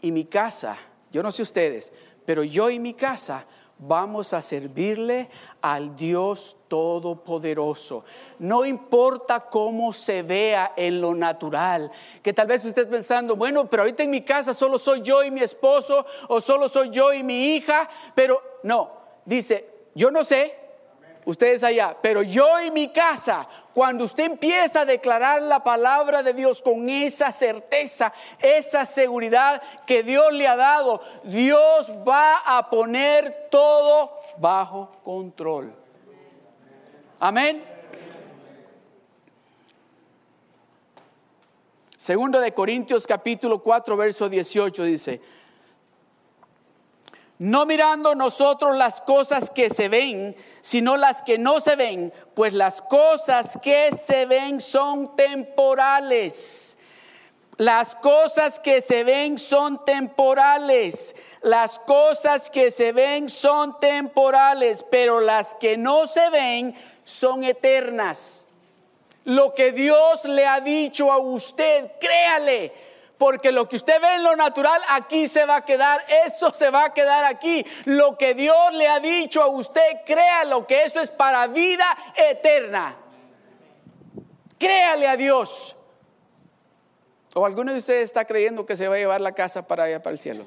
[0.00, 0.76] y mi casa,
[1.10, 1.92] yo no sé ustedes,
[2.24, 3.46] pero yo y mi casa
[3.78, 5.28] vamos a servirle
[5.60, 8.04] al Dios Todopoderoso.
[8.38, 11.90] No importa cómo se vea en lo natural,
[12.22, 15.30] que tal vez usted pensando, bueno, pero ahorita en mi casa solo soy yo y
[15.30, 18.90] mi esposo, o solo soy yo y mi hija, pero no,
[19.24, 20.65] dice, yo no sé,
[21.26, 26.32] ustedes allá, pero yo y mi casa, cuando usted empieza a declarar la palabra de
[26.32, 33.48] Dios con esa certeza, esa seguridad que Dios le ha dado, Dios va a poner
[33.50, 35.74] todo bajo control.
[37.18, 37.62] Amén.
[41.96, 45.20] Segundo de Corintios capítulo 4 verso 18 dice,
[47.38, 52.54] no mirando nosotros las cosas que se ven, sino las que no se ven, pues
[52.54, 56.78] las cosas que se ven son temporales.
[57.58, 61.14] Las cosas que se ven son temporales.
[61.42, 66.74] Las cosas que se ven son temporales, pero las que no se ven
[67.04, 68.44] son eternas.
[69.24, 72.72] Lo que Dios le ha dicho a usted, créale
[73.18, 76.70] porque lo que usted ve en lo natural aquí se va a quedar, eso se
[76.70, 77.64] va a quedar aquí.
[77.84, 82.96] Lo que Dios le ha dicho a usted, créalo que eso es para vida eterna.
[84.58, 85.76] Créale a Dios.
[87.34, 90.02] ¿O alguno de ustedes está creyendo que se va a llevar la casa para allá,
[90.02, 90.46] para el cielo?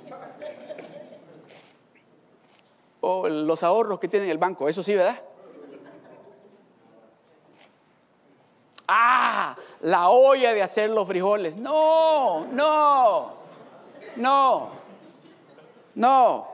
[3.01, 5.21] O los ahorros que tiene en el banco, eso sí, ¿verdad?
[8.89, 11.55] Ah, la olla de hacer los frijoles.
[11.55, 13.33] No, no,
[14.15, 14.69] no,
[15.95, 16.47] no.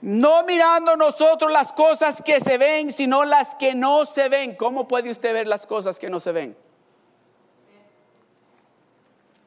[0.00, 4.56] No mirando nosotros las cosas que se ven, sino las que no se ven.
[4.56, 6.56] ¿Cómo puede usted ver las cosas que no se ven?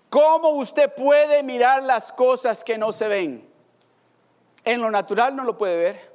[0.09, 3.49] ¿Cómo usted puede mirar las cosas que no se ven?
[4.63, 6.11] En lo natural no lo puede ver.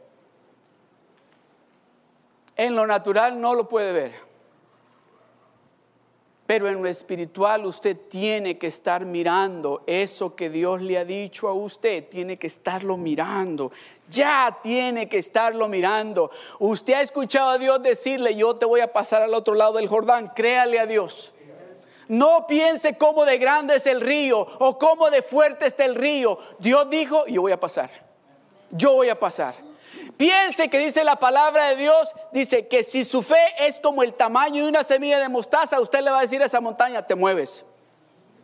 [2.56, 4.29] En lo natural no lo puede ver.
[6.50, 11.46] Pero en lo espiritual usted tiene que estar mirando eso que Dios le ha dicho
[11.46, 13.70] a usted, tiene que estarlo mirando,
[14.08, 16.32] ya tiene que estarlo mirando.
[16.58, 19.86] Usted ha escuchado a Dios decirle, yo te voy a pasar al otro lado del
[19.86, 21.32] Jordán, créale a Dios.
[22.08, 26.40] No piense cómo de grande es el río o cómo de fuerte está el río.
[26.58, 27.92] Dios dijo, yo voy a pasar,
[28.72, 29.69] yo voy a pasar.
[30.16, 34.14] Piense que dice la palabra de Dios, dice que si su fe es como el
[34.14, 37.14] tamaño de una semilla de mostaza, usted le va a decir a esa montaña, te
[37.14, 37.64] mueves.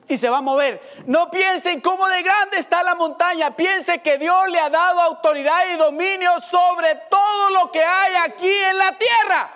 [0.08, 0.80] Y se va a mover.
[1.06, 3.56] No piense en cómo de grande está la montaña.
[3.56, 8.48] Piense que Dios le ha dado autoridad y dominio sobre todo lo que hay aquí
[8.48, 9.50] en la tierra.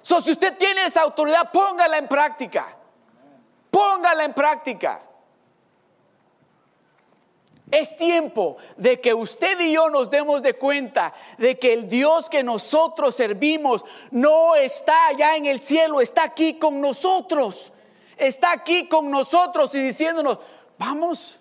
[0.00, 2.74] So, si usted tiene esa autoridad, póngala en práctica.
[3.70, 5.00] Póngala en práctica.
[7.70, 12.30] Es tiempo de que usted y yo nos demos de cuenta de que el Dios
[12.30, 17.72] que nosotros servimos no está allá en el cielo, está aquí con nosotros.
[18.16, 20.38] Está aquí con nosotros y diciéndonos,
[20.78, 21.38] vamos,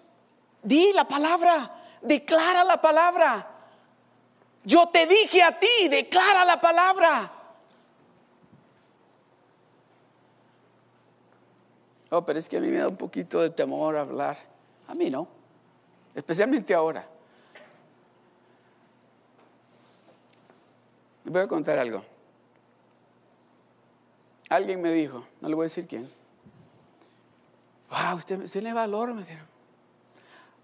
[0.64, 1.72] di la palabra,
[2.02, 3.52] declara la palabra.
[4.64, 7.32] Yo te dije a ti, declara la palabra.
[12.10, 14.38] Oh, pero es que a mí me da un poquito de temor hablar.
[14.88, 15.35] A mí no
[16.16, 17.06] especialmente ahora.
[21.26, 22.04] Les voy a contar algo.
[24.50, 26.10] Alguien me dijo, no le voy a decir quién.
[27.90, 29.46] Wow, usted tiene valor, me dijeron.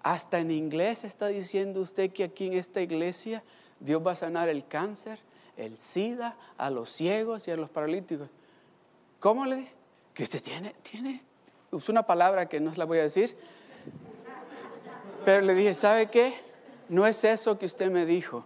[0.04, 3.44] Hasta en inglés está diciendo usted que aquí en esta iglesia
[3.80, 5.20] Dios va a sanar el cáncer,
[5.58, 8.30] el SIDA, a los ciegos y a los paralíticos.
[9.20, 9.72] ¿Cómo le dije?
[10.14, 11.22] Que usted tiene, tiene,
[11.72, 13.36] es una palabra que no se la voy a decir,
[15.26, 16.34] pero le dije, ¿sabe qué?
[16.90, 18.46] No es eso que usted me dijo.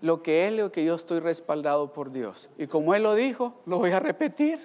[0.00, 2.48] Lo que él lo que yo estoy respaldado por Dios.
[2.58, 4.60] Y como él lo dijo, lo voy a repetir.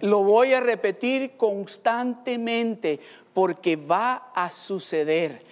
[0.00, 3.00] Lo voy a repetir constantemente
[3.32, 5.44] porque va a suceder.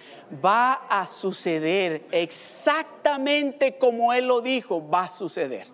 [0.43, 5.67] Va a suceder exactamente como él lo dijo, va a suceder.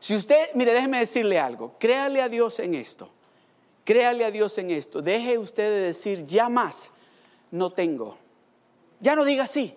[0.00, 3.10] Si usted, mire, déjeme decirle algo, créale a Dios en esto.
[3.84, 5.02] Créale a Dios en esto.
[5.02, 6.92] Deje usted de decir ya más
[7.52, 8.18] no tengo.
[8.98, 9.76] Ya no diga así.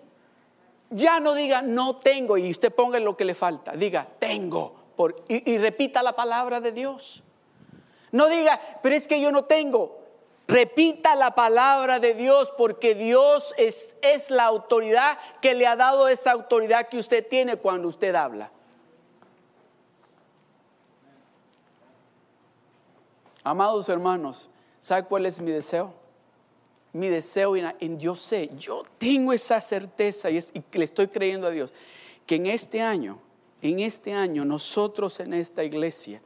[0.90, 3.72] Ya no diga no tengo y usted ponga lo que le falta.
[3.72, 4.86] Diga tengo
[5.28, 7.22] y repita la palabra de Dios.
[8.12, 9.98] No diga, pero es que yo no tengo.
[10.48, 16.08] Repita la palabra de Dios porque Dios es, es, la autoridad que le ha dado
[16.08, 18.50] esa autoridad que usted tiene cuando usted habla.
[23.42, 24.48] Amados hermanos,
[24.80, 26.05] ¿sabe cuál es mi deseo?
[26.96, 27.62] Mi deseo, y
[27.98, 31.72] yo sé, yo tengo esa certeza y, es, y le estoy creyendo a Dios,
[32.24, 33.18] que en este año,
[33.60, 36.22] en este año, nosotros en esta iglesia,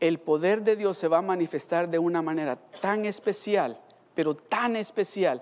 [0.00, 3.80] el poder de Dios se va a manifestar de una manera tan especial,
[4.14, 5.40] pero tan especial,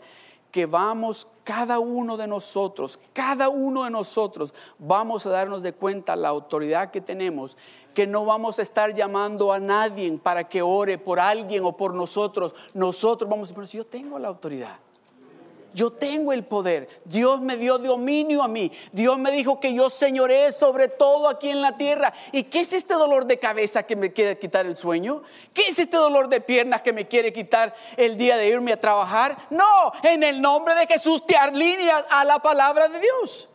[0.51, 6.17] que vamos cada uno de nosotros, cada uno de nosotros, vamos a darnos de cuenta
[6.17, 7.57] la autoridad que tenemos,
[7.95, 11.95] que no vamos a estar llamando a nadie para que ore por alguien o por
[11.95, 12.55] nosotros.
[12.75, 14.79] Nosotros vamos a decir, yo tengo la autoridad.
[15.73, 16.89] Yo tengo el poder.
[17.05, 18.73] Dios me dio dominio a mí.
[18.93, 22.13] Dios me dijo que yo señoré sobre todo aquí en la tierra.
[22.33, 25.23] ¿Y qué es este dolor de cabeza que me quiere quitar el sueño?
[25.55, 28.81] ¿Qué es este dolor de piernas que me quiere quitar el día de irme a
[28.81, 29.37] trabajar?
[29.51, 33.49] No, en el nombre de Jesús te alineas a la palabra de Dios.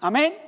[0.00, 0.43] Amén.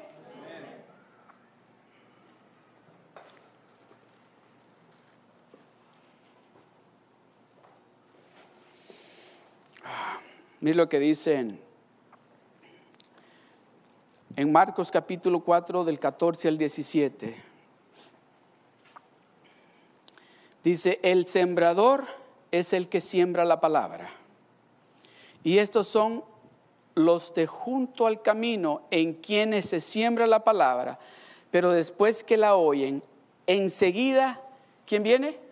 [10.67, 11.61] Mire lo que dicen
[14.35, 17.37] en Marcos capítulo 4 del 14 al 17.
[20.65, 22.07] Dice, el sembrador
[22.51, 24.09] es el que siembra la palabra.
[25.45, 26.25] Y estos son
[26.97, 30.99] los de junto al camino en quienes se siembra la palabra,
[31.53, 33.05] pero después que la oyen,
[33.47, 34.41] enseguida,
[34.85, 35.46] ¿quién viene?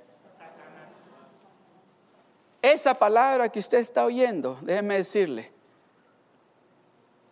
[2.65, 5.51] Esa palabra que usted está oyendo, déjeme decirle,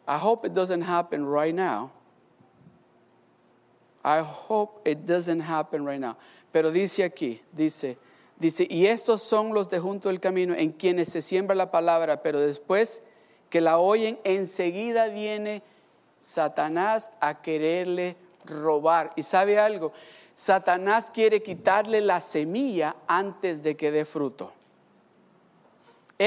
[0.06, 1.90] I hope it doesn't happen right now.
[4.04, 6.18] I hope it doesn't happen right now.
[6.52, 7.96] Pero dice aquí, dice,
[8.38, 12.20] dice, y estos son los de junto del camino en quienes se siembra la palabra,
[12.20, 13.00] pero después
[13.48, 15.62] que la oyen, enseguida viene
[16.20, 19.14] Satanás a quererle robar.
[19.16, 19.94] ¿Y sabe algo?
[20.34, 24.52] Satanás quiere quitarle la semilla antes de que dé fruto.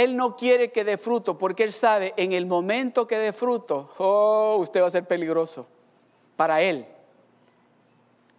[0.03, 3.93] Él no quiere que dé fruto porque Él sabe en el momento que dé fruto,
[3.97, 5.65] oh, usted va a ser peligroso
[6.35, 6.85] para Él.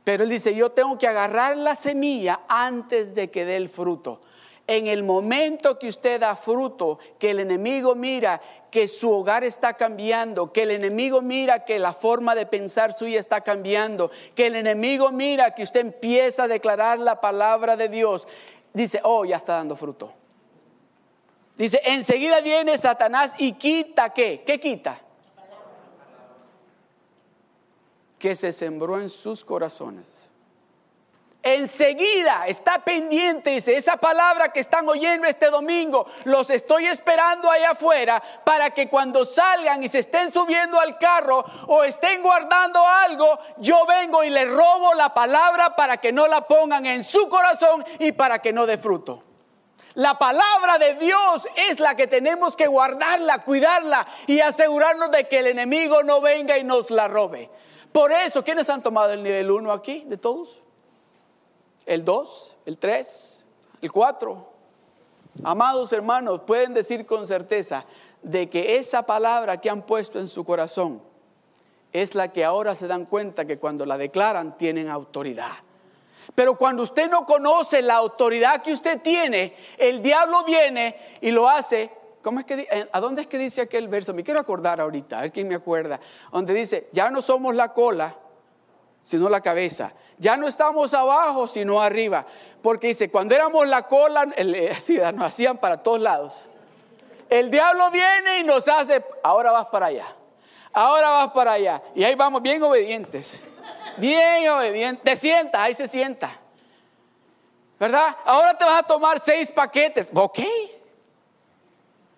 [0.05, 4.21] Pero Él dice, yo tengo que agarrar la semilla antes de que dé el fruto.
[4.67, 9.75] En el momento que usted da fruto, que el enemigo mira que su hogar está
[9.75, 14.57] cambiando, que el enemigo mira que la forma de pensar suya está cambiando, que el
[14.57, 18.29] enemigo mira que usted empieza a declarar la palabra de Dios,
[18.75, 20.13] dice, oh, ya está dando fruto.
[21.57, 24.43] Dice, enseguida viene Satanás y quita qué?
[24.47, 25.01] ¿Qué quita?
[28.19, 30.29] Que se sembró en sus corazones.
[31.43, 37.71] Enseguida está pendiente, dice, esa palabra que están oyendo este domingo, los estoy esperando allá
[37.71, 43.39] afuera para que cuando salgan y se estén subiendo al carro o estén guardando algo,
[43.59, 47.85] yo vengo y les robo la palabra para que no la pongan en su corazón
[48.01, 49.23] y para que no dé fruto.
[49.97, 55.39] La palabra de Dios es la que tenemos que guardarla, cuidarla y asegurarnos de que
[55.39, 57.49] el enemigo no venga y nos la robe.
[57.93, 60.61] Por eso, ¿quiénes han tomado el nivel 1 aquí de todos?
[61.87, 63.47] El 2, el 3,
[63.81, 64.47] el 4.
[65.45, 67.87] Amados hermanos, pueden decir con certeza
[68.21, 71.01] de que esa palabra que han puesto en su corazón
[71.95, 75.53] es la que ahora se dan cuenta que cuando la declaran tienen autoridad.
[76.35, 81.49] Pero cuando usted no conoce la autoridad que usted tiene, el diablo viene y lo
[81.49, 81.91] hace.
[82.23, 84.13] ¿Cómo es que, eh, ¿A dónde es que dice aquel verso?
[84.13, 86.01] Me quiero acordar ahorita, a ver quién me acuerda.
[86.33, 88.17] Donde dice, ya no somos la cola,
[89.03, 89.93] sino la cabeza.
[90.19, 92.27] Ya no estamos abajo, sino arriba.
[92.63, 94.27] Porque dice, cuando éramos la cola,
[94.77, 96.35] así, nos hacían para todos lados.
[97.29, 100.07] El diablo viene y nos hace, ahora vas para allá.
[100.73, 101.83] Ahora vas para allá.
[101.95, 103.41] Y ahí vamos bien obedientes
[103.99, 105.03] bien obediente.
[105.05, 106.39] Te sienta, ahí se sienta.
[107.79, 108.17] ¿Verdad?
[108.25, 110.11] Ahora te vas a tomar seis paquetes.
[110.15, 110.41] Ok.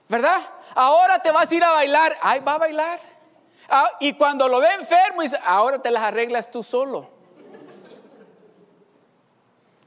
[0.09, 0.43] ¿Verdad?
[0.74, 2.16] Ahora te vas a ir a bailar.
[2.20, 3.01] Ahí va a bailar.
[3.68, 7.18] Ah, y cuando lo ve enfermo, dice, ahora te las arreglas tú solo.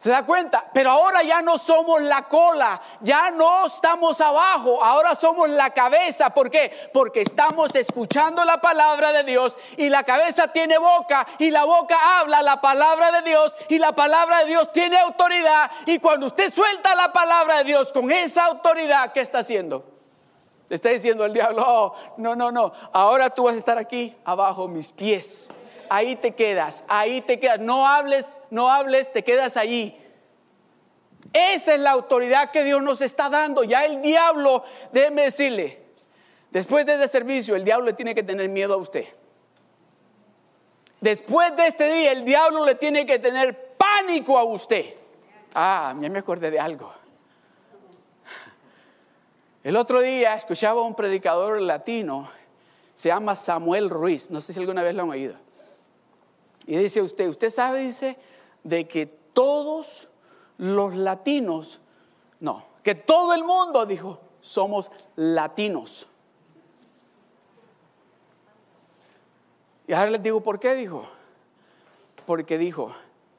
[0.02, 0.66] ¿Se da cuenta?
[0.74, 6.32] Pero ahora ya no somos la cola, ya no estamos abajo, ahora somos la cabeza.
[6.32, 6.90] ¿Por qué?
[6.92, 12.20] Porque estamos escuchando la palabra de Dios y la cabeza tiene boca y la boca
[12.20, 15.70] habla la palabra de Dios y la palabra de Dios tiene autoridad.
[15.86, 19.86] Y cuando usted suelta la palabra de Dios con esa autoridad, ¿qué está haciendo?
[20.68, 24.68] Está diciendo el diablo, oh, no, no, no, ahora tú vas a estar aquí abajo
[24.68, 25.48] mis pies.
[25.94, 27.60] Ahí te quedas, ahí te quedas.
[27.60, 29.94] No hables, no hables, te quedas allí.
[31.34, 33.66] Esa es la autoridad que Dios nos está dando.
[33.66, 34.64] Ya el diablo,
[34.94, 35.82] déjeme decirle,
[36.50, 39.04] después de ese servicio, el diablo le tiene que tener miedo a usted.
[41.02, 44.94] Después de este día, el diablo le tiene que tener pánico a usted.
[45.54, 46.94] Ah, ya me acordé de algo.
[49.62, 52.32] El otro día escuchaba a un predicador latino,
[52.94, 55.51] se llama Samuel Ruiz, no sé si alguna vez lo han oído.
[56.66, 58.18] Y dice usted, usted sabe, dice,
[58.64, 60.08] de que todos
[60.58, 61.80] los latinos,
[62.40, 66.08] no, que todo el mundo, dijo, somos latinos.
[69.88, 71.06] Y ahora les digo, ¿por qué dijo?
[72.26, 72.94] Porque dijo,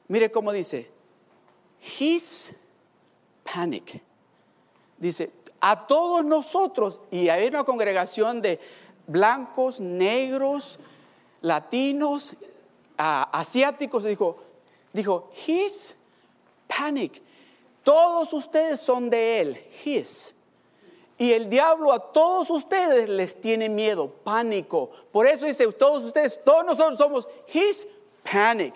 [0.07, 0.91] mire cómo dice,
[1.99, 2.53] his
[3.43, 4.01] panic.
[4.97, 8.59] Dice, a todos nosotros, y hay una congregación de
[9.07, 10.79] blancos, negros,
[11.41, 12.35] latinos,
[12.97, 14.37] asiáticos, dijo,
[14.91, 15.95] dijo, his
[16.67, 17.21] panic.
[17.83, 20.33] Todos ustedes son de él, his.
[21.17, 24.89] Y el diablo a todos ustedes les tiene miedo, pánico.
[25.11, 27.87] Por eso dice, todos ustedes, todos nosotros somos his
[28.23, 28.73] panic.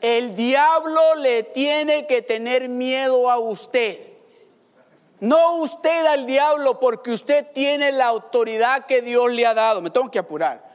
[0.00, 4.15] El diablo le tiene que tener miedo a usted.
[5.20, 9.80] No usted al diablo porque usted tiene la autoridad que Dios le ha dado.
[9.80, 10.66] Me tengo que apurar.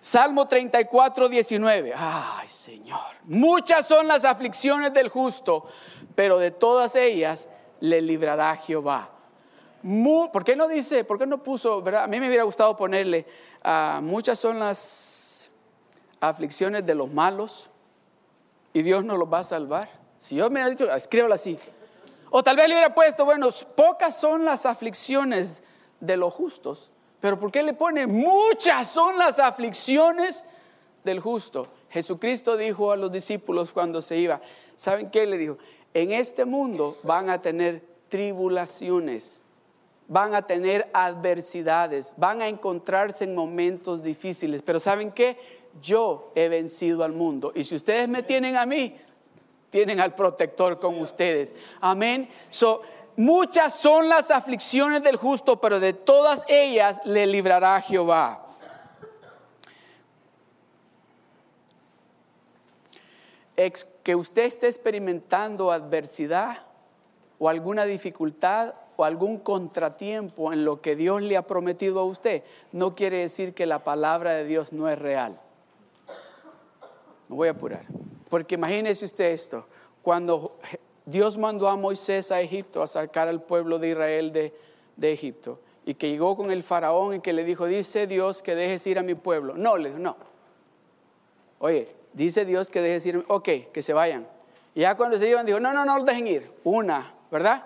[0.00, 1.92] Salmo 34, 19.
[1.94, 2.98] Ay, Señor.
[3.24, 5.66] Muchas son las aflicciones del justo,
[6.14, 7.46] pero de todas ellas
[7.80, 9.10] le librará Jehová.
[10.32, 11.84] ¿Por qué no dice, por qué no puso?
[11.96, 13.26] A mí me hubiera gustado ponerle,
[13.62, 15.48] ah, muchas son las
[16.20, 17.70] aflicciones de los malos
[18.72, 19.88] y Dios nos los va a salvar.
[20.18, 21.58] Si yo me hubiera dicho, escríbalo así.
[22.30, 25.62] O tal vez le hubiera puesto, bueno, pocas son las aflicciones
[26.00, 26.90] de los justos,
[27.20, 30.44] pero ¿por qué le pone muchas son las aflicciones
[31.04, 31.68] del justo?
[31.90, 34.40] Jesucristo dijo a los discípulos cuando se iba,
[34.76, 35.58] ¿saben qué le dijo?
[35.94, 39.40] En este mundo van a tener tribulaciones,
[40.06, 45.38] van a tener adversidades, van a encontrarse en momentos difíciles, pero ¿saben qué?
[45.80, 48.96] Yo he vencido al mundo y si ustedes me tienen a mí,
[49.70, 51.52] tienen al protector con ustedes.
[51.80, 52.28] Amén.
[52.50, 52.82] So,
[53.18, 58.46] Muchas son las aflicciones del justo, pero de todas ellas le librará Jehová.
[64.04, 66.58] que usted esté experimentando adversidad
[67.40, 72.44] o alguna dificultad o algún contratiempo en lo que Dios le ha prometido a usted,
[72.70, 75.40] no quiere decir que la palabra de Dios no es real.
[77.28, 77.84] Me voy a apurar.
[78.28, 79.66] Porque imagínese usted esto,
[80.02, 80.58] cuando
[81.06, 85.58] Dios mandó a Moisés a Egipto a sacar al pueblo de Israel de, Egipto.
[85.86, 88.98] Y que llegó con el faraón y que le dijo, dice Dios que dejes ir
[88.98, 89.54] a mi pueblo.
[89.56, 90.16] No, le dijo, no.
[91.60, 94.26] Oye, dice Dios que dejes ir, ok, que se vayan.
[94.74, 96.52] Y ya cuando se iban dijo, no, no, no los dejen ir.
[96.62, 97.64] Una, ¿verdad?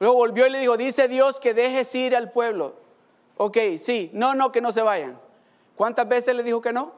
[0.00, 2.74] Luego volvió y le dijo, dice Dios que dejes ir al pueblo.
[3.36, 5.18] Ok, sí, no, no, que no se vayan.
[5.76, 6.92] ¿Cuántas veces le dijo que no?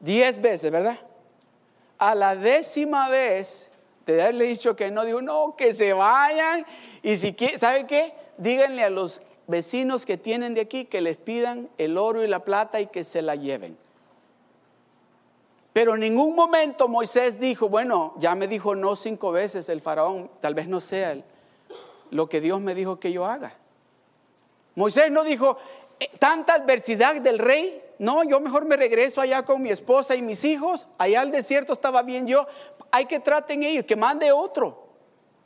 [0.00, 0.98] Diez veces, ¿verdad?
[1.98, 3.70] A la décima vez
[4.06, 6.64] de haberle dicho que no, digo, no, que se vayan.
[7.02, 8.14] Y si ¿sabe qué?
[8.38, 12.40] Díganle a los vecinos que tienen de aquí que les pidan el oro y la
[12.40, 13.76] plata y que se la lleven.
[15.72, 20.30] Pero en ningún momento Moisés dijo, bueno, ya me dijo no cinco veces el faraón,
[20.40, 21.16] tal vez no sea
[22.10, 23.52] lo que Dios me dijo que yo haga.
[24.74, 25.58] Moisés no dijo,
[26.18, 30.44] tanta adversidad del rey, no, yo mejor me regreso allá con mi esposa y mis
[30.44, 32.46] hijos, allá al desierto estaba bien yo,
[32.90, 34.86] hay que traten ellos, que mande otro.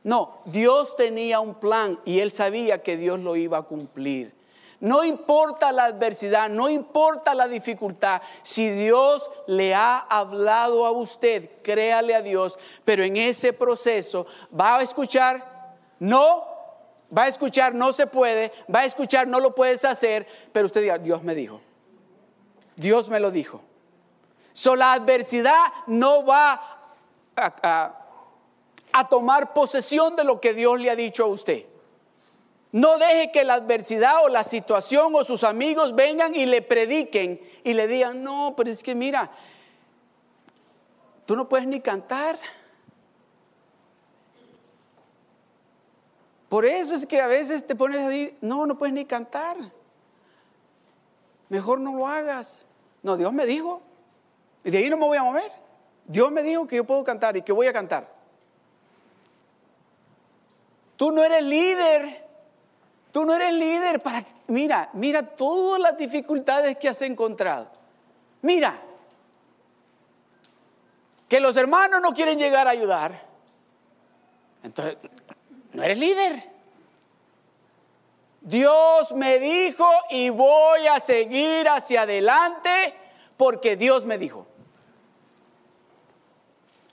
[0.05, 4.35] No, Dios tenía un plan y él sabía que Dios lo iba a cumplir.
[4.81, 11.49] No importa la adversidad, no importa la dificultad, si Dios le ha hablado a usted,
[11.63, 14.27] créale a Dios, pero en ese proceso
[14.59, 16.52] va a escuchar, no,
[17.17, 20.81] va a escuchar, no se puede, va a escuchar, no lo puedes hacer, pero usted
[20.81, 21.61] diga, Dios me dijo.
[22.77, 23.61] Dios me lo dijo.
[24.55, 26.53] So, la adversidad no va
[27.37, 27.95] a,
[28.93, 31.65] a, tomar posesión de lo que Dios le ha dicho a usted.
[32.71, 37.41] No deje que la adversidad o la situación o sus amigos vengan y le prediquen
[37.65, 39.31] y le digan, no, pero es que mira,
[41.27, 42.39] tú no puedes ni cantar.
[46.53, 49.57] Por eso es que a veces te pones ahí, no, no puedes ni cantar.
[51.49, 52.63] Mejor no lo hagas.
[53.03, 53.81] No, Dios me dijo.
[54.63, 55.51] Y de ahí no me voy a mover.
[56.05, 58.07] Dios me dijo que yo puedo cantar y que voy a cantar.
[60.99, 62.23] Tú no eres líder.
[63.13, 64.23] Tú no eres líder para...
[64.47, 67.69] Mira, mira todas las dificultades que has encontrado.
[68.43, 68.79] Mira,
[71.31, 73.23] que los hermanos no quieren llegar a ayudar.
[74.63, 74.99] Entonces,
[75.73, 76.53] no eres líder.
[78.41, 82.95] Dios me dijo y voy a seguir hacia adelante
[83.37, 84.47] porque Dios me dijo.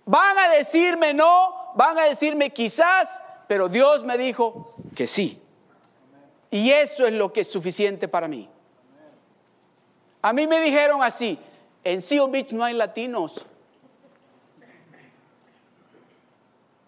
[0.06, 5.42] Van a decirme no, van a decirme quizás, pero Dios me dijo que sí.
[6.52, 8.50] Y eso es lo que es suficiente para mí.
[10.22, 11.38] A mí me dijeron así,
[11.84, 13.46] en Seal Beach no hay latinos.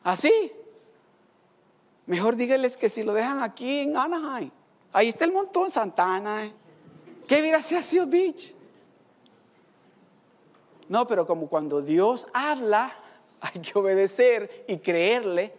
[0.03, 0.51] Así.
[2.11, 4.51] Mejor díganles que si lo dejan aquí en Anaheim,
[4.91, 6.45] ahí está el montón Santana.
[6.45, 6.53] ¿eh?
[7.25, 8.53] ¿Qué hubiera sido Seal Beach?
[10.89, 12.93] No, pero como cuando Dios habla,
[13.39, 15.53] hay que obedecer y creerle.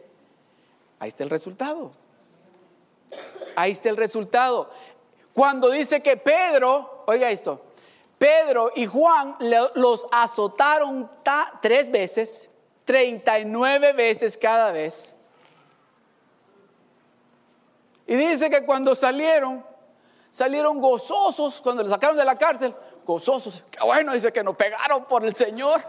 [0.99, 1.93] Ahí está el resultado.
[3.57, 4.69] Ahí está el resultado.
[5.33, 7.63] Cuando dice que Pedro, oiga esto,
[8.19, 9.37] Pedro y Juan
[9.75, 11.09] los azotaron
[11.63, 12.51] tres veces,
[12.85, 15.15] 39 veces cada vez.
[18.13, 19.65] Y dice que cuando salieron,
[20.31, 22.75] salieron gozosos, cuando le sacaron de la cárcel,
[23.07, 23.65] gozosos.
[23.71, 25.83] Qué bueno, dice que nos pegaron por el Señor.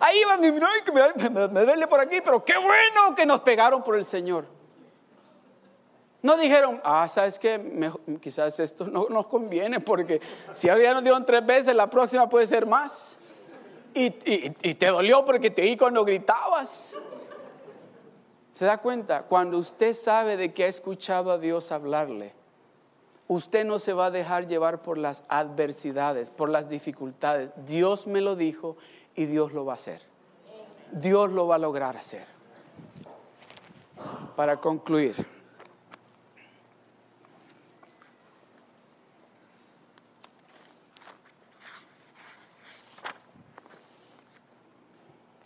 [0.00, 3.84] Ahí iban y me, me, me duele por aquí, pero qué bueno que nos pegaron
[3.84, 4.46] por el Señor.
[6.22, 7.60] No dijeron, ah, ¿sabes qué?
[8.22, 10.22] quizás esto no nos conviene porque
[10.52, 13.18] si ahora nos dieron tres veces, la próxima puede ser más.
[13.92, 16.96] Y, te dolió porque te oí cuando gritabas.
[18.54, 19.22] ¿Se da cuenta?
[19.22, 22.32] Cuando usted sabe de que ha escuchado a Dios hablarle,
[23.28, 27.50] usted no se va a dejar llevar por las adversidades, por las dificultades.
[27.66, 28.76] Dios me lo dijo
[29.14, 30.02] y Dios lo va a hacer.
[30.92, 32.26] Dios lo va a lograr hacer.
[34.36, 35.26] Para concluir.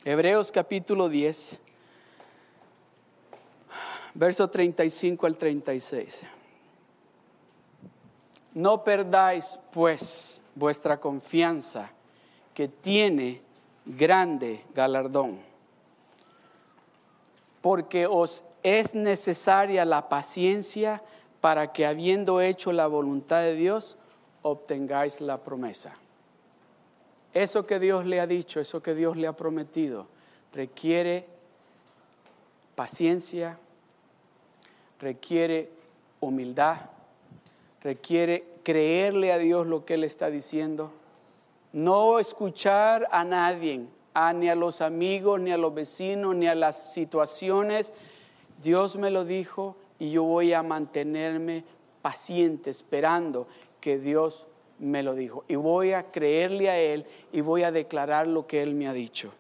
[0.05, 1.61] Hebreos capítulo 10,
[4.17, 6.23] verso 35 al 36.
[8.55, 11.91] No perdáis pues vuestra confianza,
[12.55, 13.43] que tiene
[13.85, 15.39] grande galardón,
[17.61, 21.03] porque os es necesaria la paciencia
[21.43, 23.99] para que habiendo hecho la voluntad de Dios,
[24.41, 25.95] obtengáis la promesa.
[27.35, 30.07] Eso que Dios le ha dicho, eso que Dios le ha prometido,
[30.55, 31.27] requiere
[32.75, 33.59] paciencia,
[35.01, 35.71] requiere
[36.21, 36.91] humildad,
[37.83, 40.91] requiere creerle a Dios lo que Él está diciendo,
[41.73, 43.87] no escuchar a nadie,
[44.35, 47.93] ni a los amigos, ni a los vecinos, ni a las situaciones.
[48.63, 51.65] Dios me lo dijo y yo voy a mantenerme
[52.01, 53.47] paciente, esperando
[53.81, 54.47] que Dios
[54.79, 55.45] me lo dijo.
[55.49, 58.93] Y voy a creerle a Él y voy a declarar lo que Él me ha
[58.93, 59.33] dicho.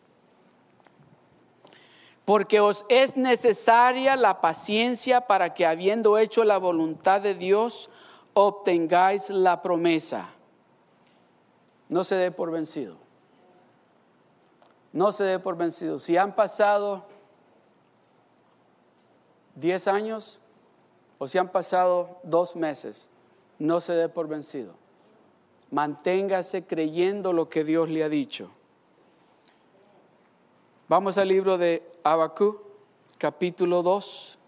[2.26, 7.88] Porque os es necesaria la paciencia para que habiendo hecho la voluntad de Dios,
[8.34, 10.28] obtengáis la promesa.
[11.88, 12.96] No se dé por vencido.
[14.92, 15.98] No se dé por vencido.
[15.98, 17.06] Si han pasado
[19.54, 20.38] 10 años
[21.16, 23.08] o si han pasado dos meses,
[23.58, 24.74] no se dé por vencido
[25.70, 28.50] Manténgase creyendo lo que Dios le ha dicho.
[30.88, 32.60] Vamos al libro de Abacú,
[33.18, 34.38] capítulo 2.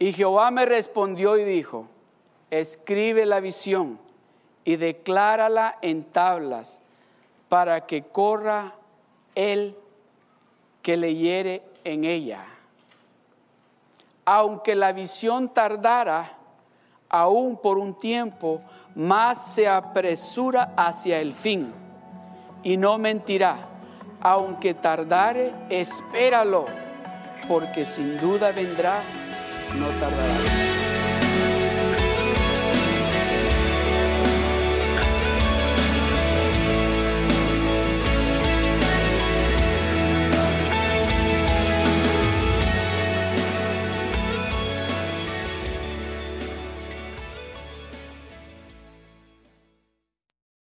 [0.00, 1.86] Y Jehová me respondió y dijo,
[2.50, 4.00] escribe la visión
[4.64, 6.80] y declárala en tablas
[7.48, 8.74] para que corra
[9.36, 9.76] el
[10.82, 12.44] que leyere en ella.
[14.24, 16.36] Aunque la visión tardara
[17.08, 18.60] aún por un tiempo,
[18.96, 21.72] más se apresura hacia el fin
[22.64, 23.68] y no mentirá.
[24.24, 26.64] Aunque tardare, espéralo,
[27.46, 29.02] porque sin duda vendrá,
[29.78, 30.53] no tardará.